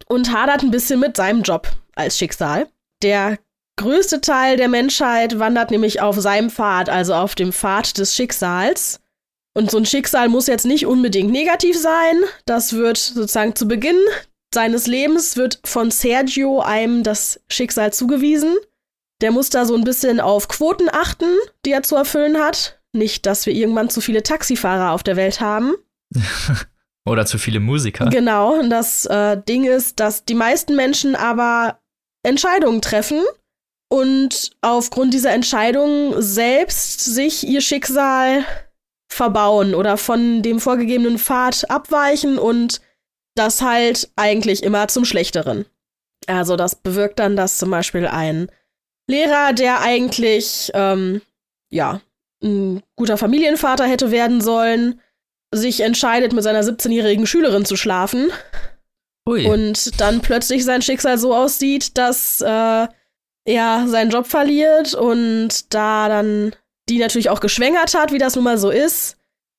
[0.08, 2.68] und hadert ein bisschen mit seinem Job als Schicksal.
[3.02, 3.40] Der
[3.80, 9.00] größte Teil der Menschheit wandert nämlich auf seinem Pfad, also auf dem Pfad des Schicksals.
[9.56, 12.22] Und so ein Schicksal muss jetzt nicht unbedingt negativ sein.
[12.46, 14.00] Das wird sozusagen zu Beginn
[14.54, 18.56] seines Lebens wird von Sergio einem das Schicksal zugewiesen.
[19.22, 21.30] Der muss da so ein bisschen auf Quoten achten,
[21.66, 22.82] die er zu erfüllen hat.
[22.94, 25.74] Nicht, dass wir irgendwann zu viele Taxifahrer auf der Welt haben.
[27.06, 28.06] Oder zu viele Musiker.
[28.10, 31.80] Genau, und das äh, Ding ist, dass die meisten Menschen aber
[32.26, 33.22] Entscheidungen treffen
[33.90, 38.46] und aufgrund dieser Entscheidungen selbst sich ihr Schicksal
[39.12, 42.82] verbauen oder von dem vorgegebenen Pfad abweichen und
[43.36, 45.66] das halt eigentlich immer zum Schlechteren.
[46.28, 48.50] Also das bewirkt dann, dass zum Beispiel ein
[49.08, 51.22] Lehrer, der eigentlich ähm,
[51.70, 52.02] ja
[52.44, 55.00] ein guter Familienvater hätte werden sollen,
[55.54, 58.32] sich entscheidet, mit seiner 17-jährigen Schülerin zu schlafen
[59.28, 59.46] Ui.
[59.46, 62.88] und dann plötzlich sein Schicksal so aussieht, dass äh,
[63.46, 66.56] er seinen Job verliert und da dann
[66.90, 69.18] die natürlich auch geschwängert hat, wie das nun mal so ist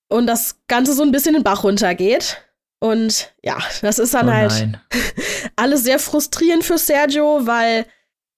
[0.08, 2.38] und das Ganze so ein bisschen den Bach runtergeht.
[2.80, 4.68] Und ja, das ist dann oh halt
[5.56, 7.86] alles sehr frustrierend für Sergio, weil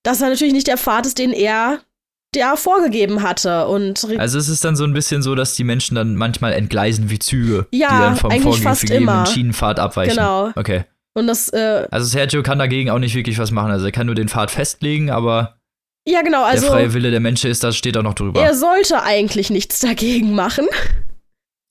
[0.07, 1.81] das dann natürlich nicht der Pfad ist, den er
[2.35, 3.67] der vorgegeben hatte.
[3.67, 7.09] Und Also es ist dann so ein bisschen so, dass die Menschen dann manchmal entgleisen
[7.09, 9.27] wie Züge, Ja, die dann vom eigentlich fast vorgegebenen immer.
[9.27, 10.17] Schienenpfad abweichen.
[10.17, 10.51] Genau.
[10.55, 10.85] Okay.
[11.15, 13.71] Und das, äh, Also Sergio kann dagegen auch nicht wirklich was machen.
[13.71, 15.57] Also er kann nur den Pfad festlegen, aber
[16.07, 16.63] Ja, genau, also.
[16.67, 18.41] der freie Wille der Menschen ist, das steht da noch drüber.
[18.43, 20.67] Er sollte eigentlich nichts dagegen machen.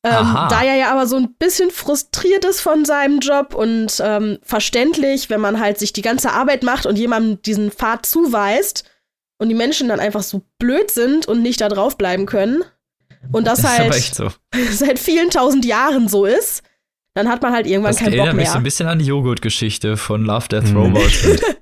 [0.06, 4.38] Ähm, da er ja aber so ein bisschen frustriert ist von seinem Job und ähm,
[4.44, 8.84] verständlich, wenn man halt sich die ganze Arbeit macht und jemandem diesen Pfad zuweist
[9.40, 12.64] und die Menschen dann einfach so blöd sind und nicht da drauf bleiben können
[13.32, 14.30] und das aber halt echt so.
[14.72, 16.62] seit vielen tausend Jahren so ist,
[17.16, 18.60] dann hat man halt irgendwann Das keinen Bock erinnert mich so mehr.
[18.62, 20.78] ein bisschen an die Joghurt-Geschichte von Love, Death, Mhm.
[20.78, 21.12] Robot.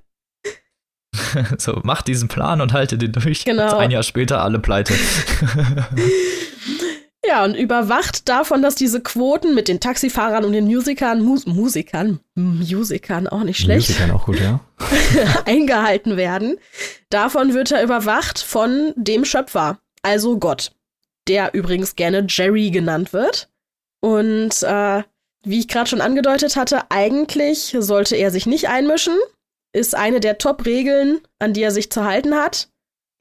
[1.58, 3.46] so, mach diesen Plan und halte den durch.
[3.46, 3.78] Genau.
[3.78, 4.94] Ein Jahr später alle pleite.
[7.26, 12.20] Ja, und überwacht davon, dass diese Quoten mit den Taxifahrern und den Musikern, Mus Musikern,
[12.36, 14.60] Musikern auch nicht schlecht, Musikern auch gut, ja.
[15.46, 16.58] eingehalten werden.
[17.10, 20.72] Davon wird er überwacht von dem Schöpfer, also Gott,
[21.30, 23.50] der übrigens gerne Jerry genannt wird.
[24.02, 25.04] Und äh,
[25.46, 29.16] wie ich gerade schon angedeutet hatte, eigentlich sollte er sich nicht einmischen,
[29.72, 32.68] ist eine der Top-Regeln, an die er sich zu halten hat.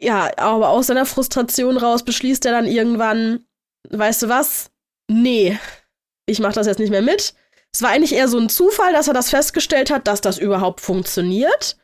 [0.01, 3.45] Ja, aber aus seiner Frustration raus beschließt er dann irgendwann,
[3.91, 4.71] weißt du was?
[5.09, 5.59] Nee,
[6.27, 7.35] ich mach das jetzt nicht mehr mit.
[7.75, 10.81] Es war eigentlich eher so ein Zufall, dass er das festgestellt hat, dass das überhaupt
[10.81, 11.77] funktioniert.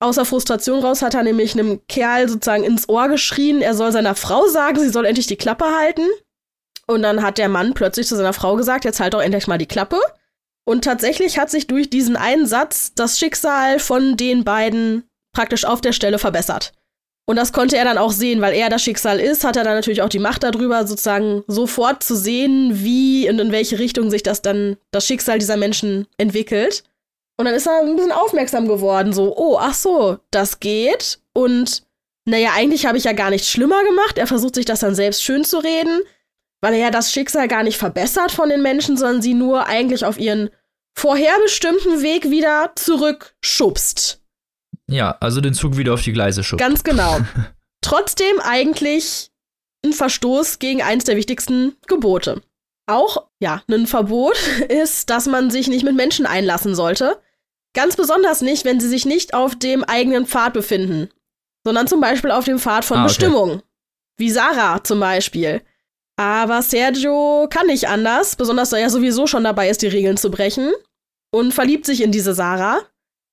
[0.00, 4.16] Außer Frustration raus hat er nämlich einem Kerl sozusagen ins Ohr geschrien, er soll seiner
[4.16, 6.06] Frau sagen, sie soll endlich die Klappe halten.
[6.88, 9.58] Und dann hat der Mann plötzlich zu seiner Frau gesagt, jetzt halt doch endlich mal
[9.58, 10.00] die Klappe.
[10.64, 15.80] Und tatsächlich hat sich durch diesen einen Satz das Schicksal von den beiden praktisch auf
[15.80, 16.72] der Stelle verbessert.
[17.26, 19.74] Und das konnte er dann auch sehen, weil er das Schicksal ist, hat er dann
[19.74, 24.22] natürlich auch die Macht darüber, sozusagen sofort zu sehen, wie und in welche Richtung sich
[24.22, 26.82] das dann, das Schicksal dieser Menschen entwickelt.
[27.38, 31.20] Und dann ist er ein bisschen aufmerksam geworden, so, oh, ach so, das geht.
[31.32, 31.84] Und
[32.24, 34.18] naja, eigentlich habe ich ja gar nichts schlimmer gemacht.
[34.18, 36.02] Er versucht sich das dann selbst schön zu reden,
[36.60, 40.04] weil er ja das Schicksal gar nicht verbessert von den Menschen, sondern sie nur eigentlich
[40.04, 40.50] auf ihren
[40.94, 44.21] vorherbestimmten Weg wieder zurückschubst.
[44.92, 46.60] Ja, also den Zug wieder auf die Gleise schubst.
[46.64, 47.18] Ganz genau.
[47.82, 49.30] Trotzdem eigentlich
[49.84, 52.42] ein Verstoß gegen eins der wichtigsten Gebote.
[52.86, 54.36] Auch, ja, ein Verbot
[54.68, 57.20] ist, dass man sich nicht mit Menschen einlassen sollte.
[57.74, 61.08] Ganz besonders nicht, wenn sie sich nicht auf dem eigenen Pfad befinden,
[61.64, 63.08] sondern zum Beispiel auf dem Pfad von Ah, okay.
[63.08, 63.62] Bestimmung.
[64.18, 65.62] Wie Sarah zum Beispiel.
[66.16, 70.30] Aber Sergio kann nicht anders, besonders da er sowieso schon dabei ist, die Regeln zu
[70.30, 70.72] brechen.
[71.34, 72.82] Und verliebt sich in diese Sarah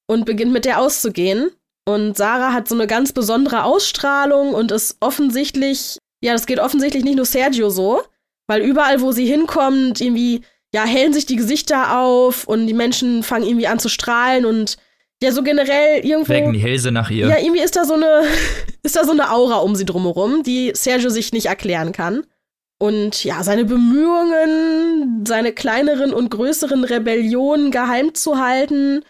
[0.10, 1.52] und beginnt mit der auszugehen.
[1.86, 7.04] Und Sarah hat so eine ganz besondere Ausstrahlung und ist offensichtlich, ja, das geht offensichtlich
[7.04, 8.02] nicht nur Sergio so,
[8.48, 10.42] weil überall, wo sie hinkommt, irgendwie,
[10.74, 14.78] ja, hellen sich die Gesichter auf und die Menschen fangen irgendwie an zu strahlen und
[15.22, 16.34] ja, so generell irgendwo.
[16.34, 17.28] Wecken die Hälse nach ihr.
[17.28, 18.24] Ja, irgendwie ist da so eine,
[18.84, 22.24] ist da so eine Aura um sie drumherum, die Sergio sich nicht erklären kann.
[22.80, 29.04] Und ja, seine Bemühungen, seine kleineren und größeren Rebellionen geheim zu halten,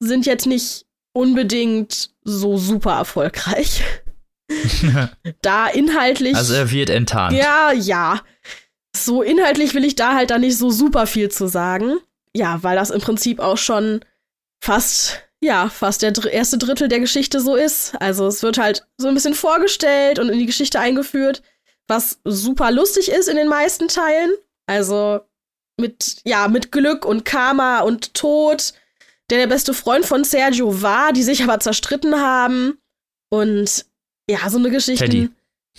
[0.00, 3.82] sind jetzt nicht unbedingt so super erfolgreich.
[5.42, 6.34] Da inhaltlich.
[6.34, 7.36] also er wird enttarnt.
[7.36, 8.20] Ja, ja.
[8.96, 11.98] So inhaltlich will ich da halt dann nicht so super viel zu sagen.
[12.34, 14.04] Ja, weil das im Prinzip auch schon
[14.60, 17.94] fast, ja, fast der dr erste Drittel der Geschichte so ist.
[18.00, 21.42] Also es wird halt so ein bisschen vorgestellt und in die Geschichte eingeführt,
[21.86, 24.32] was super lustig ist in den meisten Teilen.
[24.66, 25.20] Also
[25.76, 28.74] mit, ja, mit Glück und Karma und Tod,
[29.30, 32.78] der der beste Freund von Sergio war, die sich aber zerstritten haben.
[33.30, 33.86] Und
[34.28, 35.30] ja, so eine Geschichte Teddy.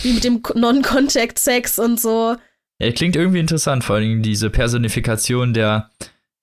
[0.01, 2.35] wie mit dem Non-Contact-Sex und so.
[2.79, 5.89] Er klingt irgendwie interessant, vor allem diese Personifikation der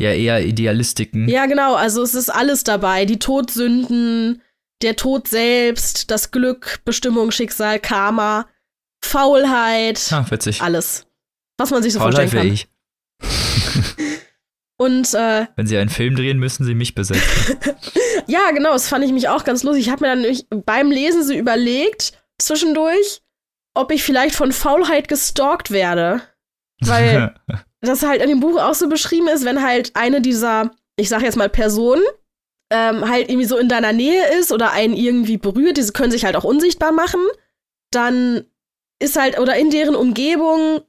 [0.01, 1.29] ja eher Idealistiken.
[1.29, 3.05] Ja, genau, also es ist alles dabei.
[3.05, 4.43] Die Todsünden,
[4.83, 8.47] der Tod selbst, das Glück, Bestimmung, Schicksal, Karma,
[9.03, 10.61] Faulheit, Ah, witzig.
[10.63, 11.07] alles.
[11.59, 12.53] Was man sich so Faulheit vorstellen kann.
[12.53, 12.69] ich.
[14.79, 17.59] Und äh, Wenn sie einen Film drehen, müssen sie mich besetzen.
[18.29, 19.87] ja, genau, das fand ich mich auch ganz lustig.
[19.87, 23.21] Ich habe mir dann beim Lesen so überlegt, zwischendurch,
[23.75, 26.23] ob ich vielleicht von Faulheit gestalkt werde.
[26.81, 27.35] Weil
[27.81, 31.23] das halt in dem Buch auch so beschrieben ist, wenn halt eine dieser, ich sag
[31.23, 32.05] jetzt mal Personen,
[32.71, 36.25] ähm, halt irgendwie so in deiner Nähe ist oder einen irgendwie berührt, diese können sich
[36.25, 37.21] halt auch unsichtbar machen,
[37.91, 38.45] dann
[39.01, 40.83] ist halt, oder in deren Umgebung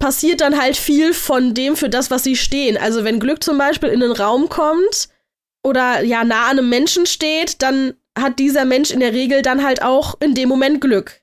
[0.00, 2.76] passiert dann halt viel von dem für das, was sie stehen.
[2.76, 5.08] Also wenn Glück zum Beispiel in den Raum kommt
[5.62, 9.62] oder ja nah an einem Menschen steht, dann hat dieser Mensch in der Regel dann
[9.64, 11.20] halt auch in dem Moment Glück.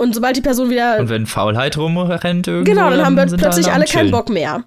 [0.00, 3.72] Und sobald die Person wieder Und wenn Faulheit rumrennt irgendwo, Genau, dann haben wir plötzlich
[3.72, 4.12] alle keinen.
[4.12, 4.62] Bock mehr.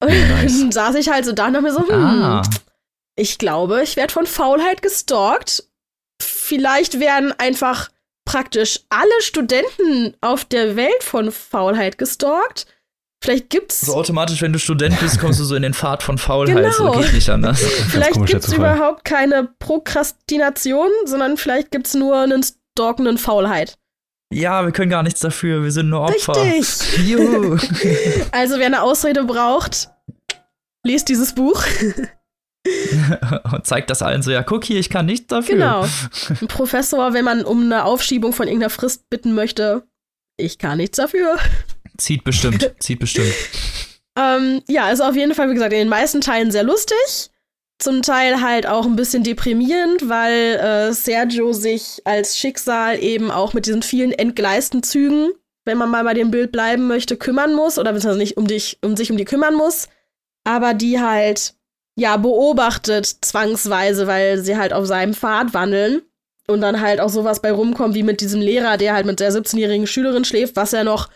[0.00, 0.60] Und Nice.
[0.60, 1.92] dann saß ich halt so da und hab mir so, hm,
[2.22, 2.42] Ah,
[3.16, 5.64] ich glaube, ich werde von Faulheit gestalkt.
[6.22, 7.88] Vielleicht werden einfach
[8.24, 12.66] praktisch alle Studenten auf der Welt von Faulheit gestalkt.
[13.20, 16.18] Vielleicht gibt's, so automatisch, wenn du Student bist, kommst du so in den Pfad von
[16.18, 16.72] Faulheit.
[16.76, 16.92] Genau.
[16.94, 17.60] So geht nicht anders.
[17.88, 23.76] vielleicht gibt's überhaupt keine Prokrastination, sondern vielleicht gibt's nur einen stalkenden Faulheit.
[24.32, 26.36] Ja, wir können gar nichts dafür, wir sind nur Opfer.
[26.36, 26.98] Richtig.
[27.08, 27.56] Juhu.
[28.30, 29.88] Also wer eine Ausrede braucht,
[30.86, 31.64] liest dieses Buch.
[33.52, 35.54] Und zeigt das allen so, ja, guck hier, ich kann nichts dafür.
[35.54, 35.86] Genau.
[36.40, 39.88] Ein Professor, wenn man um eine Aufschiebung von irgendeiner Frist bitten möchte,
[40.36, 41.38] ich kann nichts dafür.
[41.98, 43.34] Zieht bestimmt, zieht bestimmt.
[44.16, 47.30] Ähm, ja, ist auf jeden Fall, wie gesagt, in den meisten Teilen sehr lustig.
[47.78, 53.52] Zum Teil halt auch ein bisschen deprimierend, weil äh, Sergio sich als Schicksal eben auch
[53.52, 55.30] mit diesen vielen entgleisten Zügen,
[55.64, 58.78] wenn man mal bei dem Bild bleiben möchte, kümmern muss oder beziehungsweise nicht um, dich,
[58.84, 59.88] um sich um die kümmern muss,
[60.42, 61.54] aber die halt
[61.94, 66.02] ja beobachtet zwangsweise, weil sie halt auf seinem Pfad wandeln
[66.48, 69.32] und dann halt auch sowas bei rumkommt wie mit diesem Lehrer, der halt mit der
[69.32, 71.08] 17-jährigen Schülerin schläft, was ja noch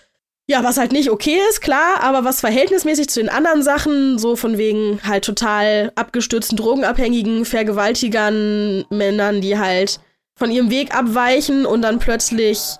[0.48, 4.36] ja, was halt nicht okay ist, klar, aber was verhältnismäßig zu den anderen Sachen, so
[4.36, 10.00] von wegen halt total abgestürzten Drogenabhängigen, Vergewaltigern, Männern, die halt
[10.34, 12.76] von ihrem Weg abweichen und dann plötzlich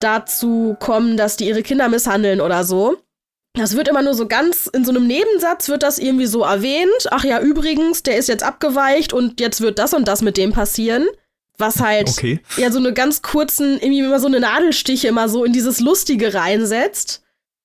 [0.00, 2.98] dazu kommen, dass die ihre Kinder misshandeln oder so.
[3.54, 7.08] Das wird immer nur so ganz in so einem Nebensatz wird das irgendwie so erwähnt.
[7.10, 10.52] Ach ja, übrigens, der ist jetzt abgeweicht und jetzt wird das und das mit dem
[10.52, 11.06] passieren
[11.58, 12.40] was halt okay.
[12.56, 16.32] ja so eine ganz kurzen, irgendwie immer so eine Nadelstiche immer so in dieses Lustige
[16.34, 17.22] reinsetzt.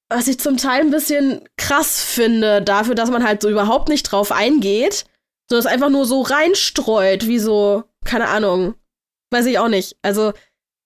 [0.10, 4.04] Was ich zum Teil ein bisschen krass finde, dafür, dass man halt so überhaupt nicht
[4.04, 5.06] drauf eingeht,
[5.50, 8.76] sondern es einfach nur so reinstreut, wie so, keine Ahnung.
[9.32, 9.96] Weiß ich auch nicht.
[10.02, 10.34] Also,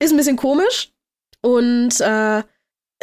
[0.01, 0.93] ist ein bisschen komisch.
[1.41, 2.43] Und äh,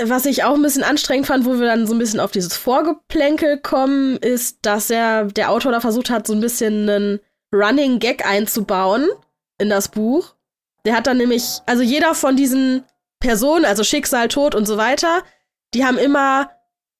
[0.02, 2.56] was ich auch ein bisschen anstrengend fand, wo wir dann so ein bisschen auf dieses
[2.56, 7.20] Vorgeplänkel kommen, ist, dass er, der Autor da versucht hat, so ein bisschen einen
[7.54, 9.08] Running Gag einzubauen
[9.64, 10.34] in das Buch.
[10.84, 12.84] Der hat dann nämlich, also jeder von diesen
[13.18, 15.22] Personen, also Schicksal, Tod und so weiter,
[15.72, 16.50] die haben immer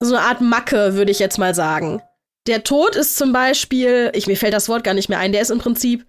[0.00, 2.02] so eine Art Macke, würde ich jetzt mal sagen.
[2.46, 5.42] Der Tod ist zum Beispiel, ich, mir fällt das Wort gar nicht mehr ein, der
[5.42, 6.06] ist im Prinzip,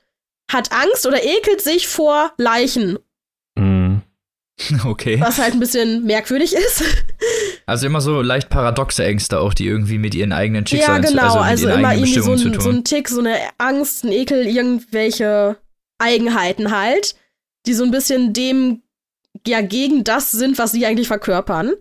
[0.52, 2.98] hat Angst oder ekelt sich vor Leichen.
[3.56, 4.02] Mhm.
[4.86, 5.20] Okay.
[5.20, 6.84] Was halt ein bisschen merkwürdig ist.
[7.68, 11.32] Also immer so leicht paradoxe Ängste auch, die irgendwie mit ihren eigenen Schicksalen ja, genau.
[11.32, 12.62] zu, also, also, immer irgendwie so zu ein, tun.
[12.62, 15.58] so ein Tick, so eine Angst, ein Ekel, irgendwelche
[15.98, 17.16] Eigenheiten halt,
[17.66, 18.84] die so ein bisschen dem
[19.46, 21.74] ja gegen das sind, was sie eigentlich verkörpern.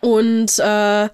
[0.00, 1.08] Und äh,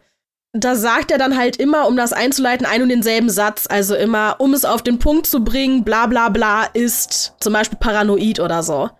[0.52, 3.66] da sagt er dann halt immer, um das einzuleiten, ein und denselben Satz.
[3.68, 7.78] Also immer, um es auf den Punkt zu bringen, bla bla bla ist zum Beispiel
[7.78, 8.90] paranoid oder so.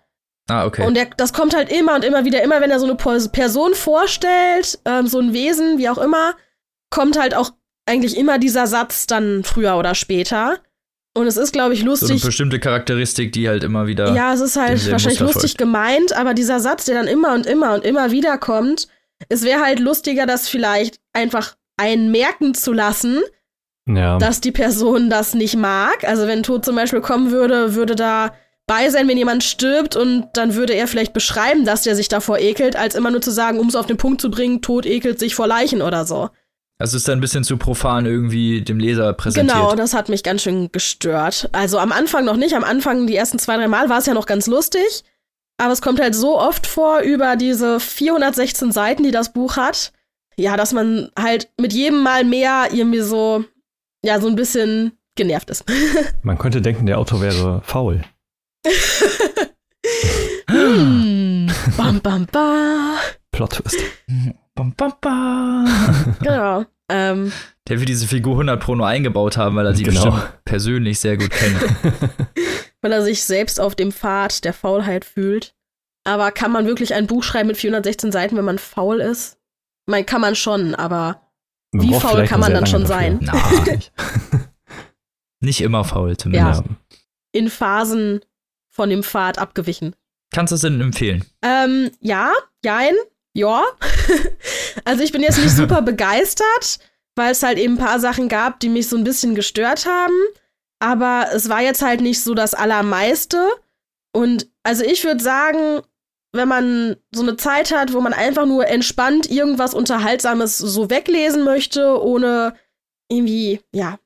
[0.49, 0.87] Ah, okay.
[0.87, 3.75] Und der, das kommt halt immer und immer wieder, immer wenn er so eine Person
[3.75, 6.35] vorstellt, ähm, so ein Wesen, wie auch immer,
[6.91, 7.53] kommt halt auch
[7.87, 10.59] eigentlich immer dieser Satz dann früher oder später.
[11.15, 12.09] Und es ist, glaube ich, lustig.
[12.09, 14.15] So eine bestimmte Charakteristik, die halt immer wieder.
[14.15, 15.59] Ja, es ist halt wahrscheinlich Muster lustig folgt.
[15.59, 18.87] gemeint, aber dieser Satz, der dann immer und immer und immer wieder kommt,
[19.29, 23.21] es wäre halt lustiger, das vielleicht einfach einen merken zu lassen,
[23.89, 24.19] Ja.
[24.19, 26.05] dass die Person das nicht mag.
[26.05, 28.33] Also wenn Tod zum Beispiel kommen würde, würde da
[28.69, 32.39] bei sein, wenn jemand stirbt und dann würde er vielleicht beschreiben, dass der sich davor
[32.39, 35.19] ekelt, als immer nur zu sagen, um es auf den Punkt zu bringen, Tod ekelt
[35.19, 36.31] sich vor Leichen oder so.
[36.81, 39.55] Also ist dann ein bisschen zu profan irgendwie dem Leser präsentiert.
[39.55, 41.51] Genau, das hat mich ganz schön gestört.
[41.53, 44.15] Also am Anfang noch nicht, am Anfang die ersten zwei, drei Mal war es ja
[44.15, 45.05] noch ganz lustig.
[45.59, 49.93] Aber es kommt halt so oft vor über diese 416 Seiten, die das Buch hat.
[50.37, 53.45] Ja, dass man halt mit jedem Mal mehr irgendwie so,
[54.03, 55.65] ja, so ein bisschen genervt ist.
[56.23, 58.01] Man könnte denken, der Autor wäre faul.
[60.49, 61.51] hm.
[61.77, 62.97] Bam, bam, bam.
[63.33, 63.77] Plot Twist.
[64.55, 66.15] Bam, bam, bam.
[66.23, 66.65] Genau.
[66.89, 67.33] Ähm,
[67.69, 70.19] Der will diese Figur 100 Pro nur eingebaut haben, weil er sie Genau.
[70.45, 71.57] persönlich sehr gut kennt.
[72.83, 75.55] weil er sich selbst auf dem Pfad der Faulheit fühlt.
[76.05, 79.39] Aber kann man wirklich ein Buch schreiben mit 416 Seiten, wenn man faul ist?
[79.87, 81.21] Ich meine, kann man schon, aber
[81.73, 82.97] Man Wie faul kann man dann schon dafür.
[82.97, 83.19] sein?
[83.23, 83.35] Na.
[85.41, 86.63] Nicht immer faul zumindest.
[86.65, 86.77] Ja.
[87.33, 88.21] in Phasen
[88.69, 89.95] von dem Pfad abgewichen.
[90.33, 91.25] Kannst du es denn empfehlen?
[91.43, 92.33] Ähm, ja,
[92.65, 92.95] jein,
[93.35, 93.65] ja.
[94.85, 96.79] also ich bin jetzt nicht super begeistert,
[97.17, 100.15] weil es halt eben ein paar Sachen gab, die mich so ein bisschen gestört haben.
[100.83, 103.51] Aber es war jetzt halt nicht so das Allermeiste.
[104.13, 105.83] Und also ich würde sagen,
[106.33, 111.45] wenn man so eine Zeit hat, wo man einfach nur entspannt irgendwas Unterhaltsames so weglesen
[111.45, 112.55] möchte, ohne
[113.09, 113.99] irgendwie, ja,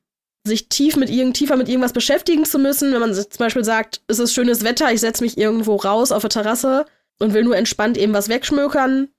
[0.45, 2.93] sich tief mit irgend, tiefer mit irgendwas beschäftigen zu müssen.
[2.93, 6.21] Wenn man zum Beispiel sagt, es ist schönes Wetter, ich setze mich irgendwo raus auf
[6.21, 6.85] der Terrasse
[7.19, 9.09] und will nur entspannt eben was wegschmökern,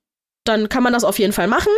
[0.48, 1.72] dann kann man das auf jeden Fall machen.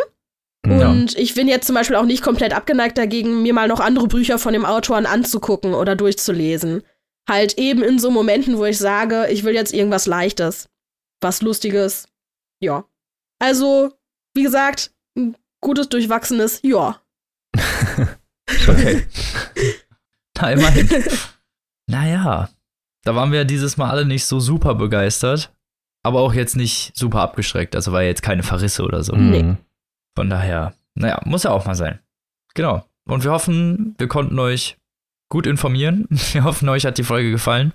[0.67, 0.91] Ja.
[0.91, 4.09] Und ich bin jetzt zum Beispiel auch nicht komplett abgeneigt dagegen, mir mal noch andere
[4.09, 6.83] Bücher von dem Autoren anzugucken oder durchzulesen.
[7.29, 10.69] Halt eben in so Momenten, wo ich sage, ich will jetzt irgendwas Leichtes,
[11.21, 12.09] was Lustiges.
[12.61, 12.85] Ja.
[13.39, 13.93] Also,
[14.35, 17.01] wie gesagt, ein gutes, durchwachsenes Ja.
[18.67, 19.07] Okay.
[20.41, 20.89] Na, immerhin.
[21.87, 22.49] naja.
[23.05, 25.53] Da waren wir dieses Mal alle nicht so super begeistert.
[26.03, 27.75] Aber auch jetzt nicht super abgeschreckt.
[27.77, 29.15] Also war jetzt keine Verrisse oder so.
[29.15, 29.43] Nee.
[29.43, 29.57] Mhm.
[30.17, 32.01] Von daher, naja, muss ja auch mal sein.
[32.55, 32.85] Genau.
[33.07, 34.77] Und wir hoffen, wir konnten euch
[35.31, 36.07] gut informieren.
[36.33, 37.73] Wir hoffen, euch hat die Folge gefallen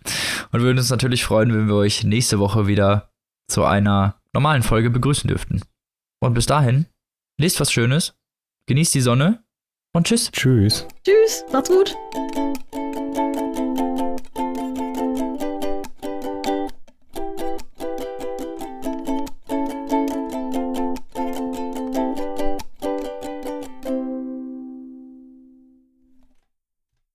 [0.51, 3.11] und würden uns natürlich freuen, wenn wir euch nächste Woche wieder
[3.47, 5.61] zu einer normalen Folge begrüßen dürften.
[6.19, 6.87] Und bis dahin,
[7.39, 8.15] lest was Schönes,
[8.67, 9.43] genießt die Sonne
[9.93, 10.31] und tschüss.
[10.31, 10.87] Tschüss.
[11.03, 11.95] Tschüss, macht's gut.